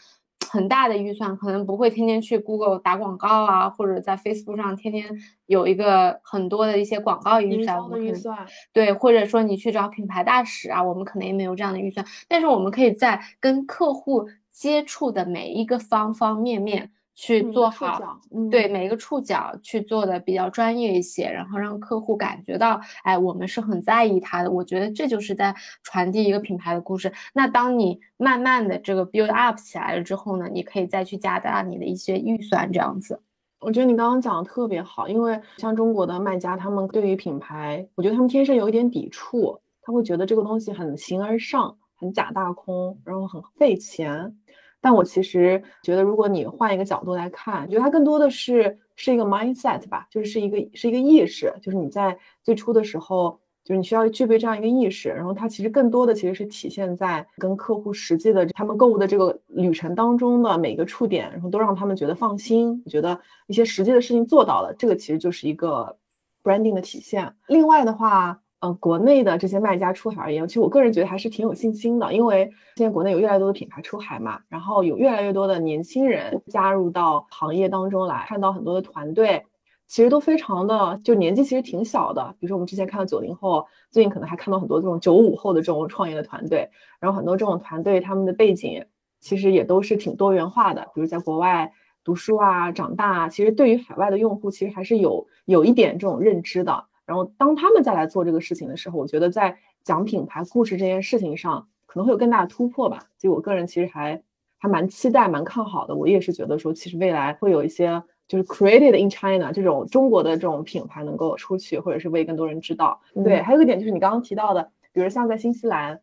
[0.53, 5.09] 很大的预算可能不会天天去 Google 打广告啊，或者在 Facebook 上天天
[5.47, 7.81] 有一个很多的一些广告预算。
[7.99, 12.05] 预算对，或者说你去找品牌大使啊，我们可能也没有这样的预算。
[12.29, 16.91] 但是我们可以在跟客户接触的每一个方方面面。
[17.15, 18.19] 去做好，
[18.51, 24.51] 对每一个触角去做的比较专业一些，然后让客户感觉到，哎，我们是很在意他的。
[24.51, 27.13] 我觉得这就是在传递一个品牌的故事。
[27.35, 33.21] 那当你慢慢的这个 build up 起来了之后呢，你可以再去加大你的一些预算，这样子。
[33.61, 44.35] 我觉得你刚刚讲的特别好，因为像中国的卖家，他们对于品牌，我觉得他们天生有一点抵触，他会觉得这个东西很形而上，很假大空，然后很费钱。
[44.83, 63.17] 但我其实觉得，如果你换一个角度来看，觉得它更多的是是一个 mindset 吧，就是是一个是一个意识，就是你在最初的时候，就是你需要具备这样一个意识，然后它其实更多的其实是体现在跟客户实际的他们购物的这个旅程当中的每个触点，然后都让他们觉得放心，觉得
[63.47, 65.97] 一些实际的事情做到了，这个其实就是一个
[66.43, 67.33] branding 的体现。
[67.47, 68.42] 另外的话。
[68.65, 79.45] 嗯，国内的这些卖家出海而言，其实我个人觉得还是挺有信心的，因为现在国内有越来越多的品牌出海嘛，然后有越来越多的年轻人加入到行业当中来，看到很多的团队，
[79.89, 88.85] 其实都非常的就年纪其实挺小的，比如说我们之前看到九零后，最近可能还看到很多这种九五后的这种创业的团队，然后很多这种团队他们的背景
[89.19, 91.73] 其实也都是挺多元化的，比如在国外
[92.05, 96.85] 读书啊、长大啊，其实对于海外的用户其实还是有有一点这种认知的。
[97.13, 99.55] 然后当他们再来做这个事情的时候，我觉得在
[99.85, 103.05] 讲品牌故事这件事情上可能会有更大的突破吧。
[103.19, 104.23] 所以我个人其实还
[104.57, 105.95] 还蛮期待、蛮看好的。
[105.95, 112.99] 我也是觉得说，其实未来会有一些就是 created in China 这种中国的这种品牌能够出去，或者是为更多人知道。
[113.23, 116.01] 对，还有一个点就是你刚刚提到的，比如像在新西兰，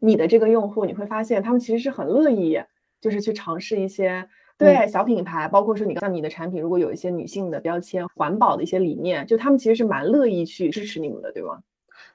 [0.00, 2.60] 你的这个用户你会发现他们其实是很乐意，
[3.00, 4.28] 就是去尝试一些。
[4.58, 11.58] 对小品牌，包括说你像你的产品，如果有一些女性的标签、环保的一些理念，就他们其实是蛮乐意去支持你们的，对吗？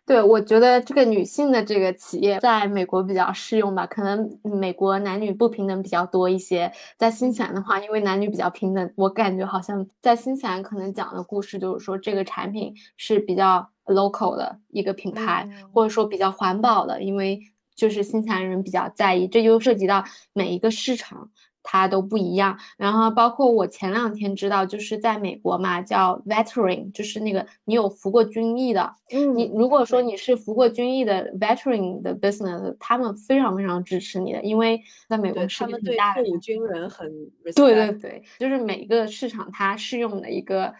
[0.05, 6.71] 对，我觉得这个女性的这个企业在美国比较适用吧，可能美国男女不平等比较多一些。
[6.97, 17.41] 在新西兰的话，因为男女比较平等，我感觉好像在新西兰可能讲的故事就是说这个产品是比较 local 的一个品牌，或者说比较环保的，因为
[17.75, 21.29] 就是新西兰人比较在意，这就涉及到每一个市场。
[21.69, 36.89] 它都不一样，然后包括我前两天知道，就是在美国嘛，叫 veteran，就是那个你有服过军役的，嗯，你如果说你是服过军役的 veteran 的 business，他们非常非常支持你的，因为在美国是他们对退伍军人。
[36.89, 37.11] 很
[37.53, 40.73] 对对对，就是每一个市场它适用的一个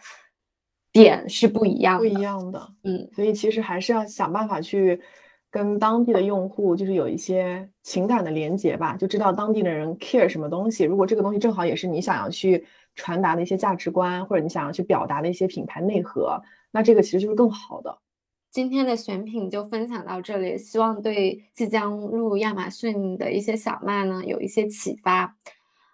[0.90, 4.98] 点是不一样的，不一样的，嗯，所以其实还是要想办法去。
[5.50, 10.84] 跟当地的用户就是有一些情感的连接吧，就知道当地的人 care 什么东西。
[10.84, 16.40] 如果这个东西正好也是你想要去传达的一些价值观，或者你想要去表达的一些品牌内核，
[16.70, 17.98] 那这个其实就是更好的。
[18.50, 25.36] 今天的选品就分享到这里，希望对即将入亚马逊的一些小麦呢有一些启发。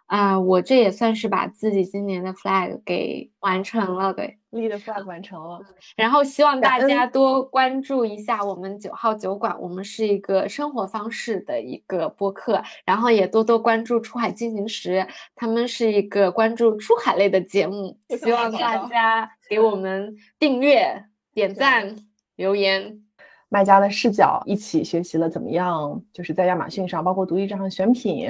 [0.07, 5.59] 啊，我这也算是把自己今年的 flag 给完成了，对，lead flag 完成了。
[5.97, 21.03] 然后希望大家多关注一下我们九号酒馆，我们是一个生活方式的一个播客，然后也多多关注出海进行时，他们是一个关注出海类的节目，希望大家给我们订阅、
[21.33, 21.97] 点赞、
[22.37, 23.01] 留言。
[23.49, 28.29] 卖家的视角一起学习了怎么样，就是在亚马逊上，包括独立站上选品。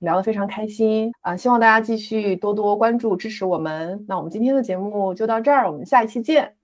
[0.00, 1.36] 聊得非常开心啊！
[1.36, 4.04] 希望大家继续多多关注支持我们。
[4.08, 6.54] 那我们今天的节目就到这儿，我们下一期见，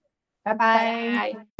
[0.42, 1.51] 拜拜。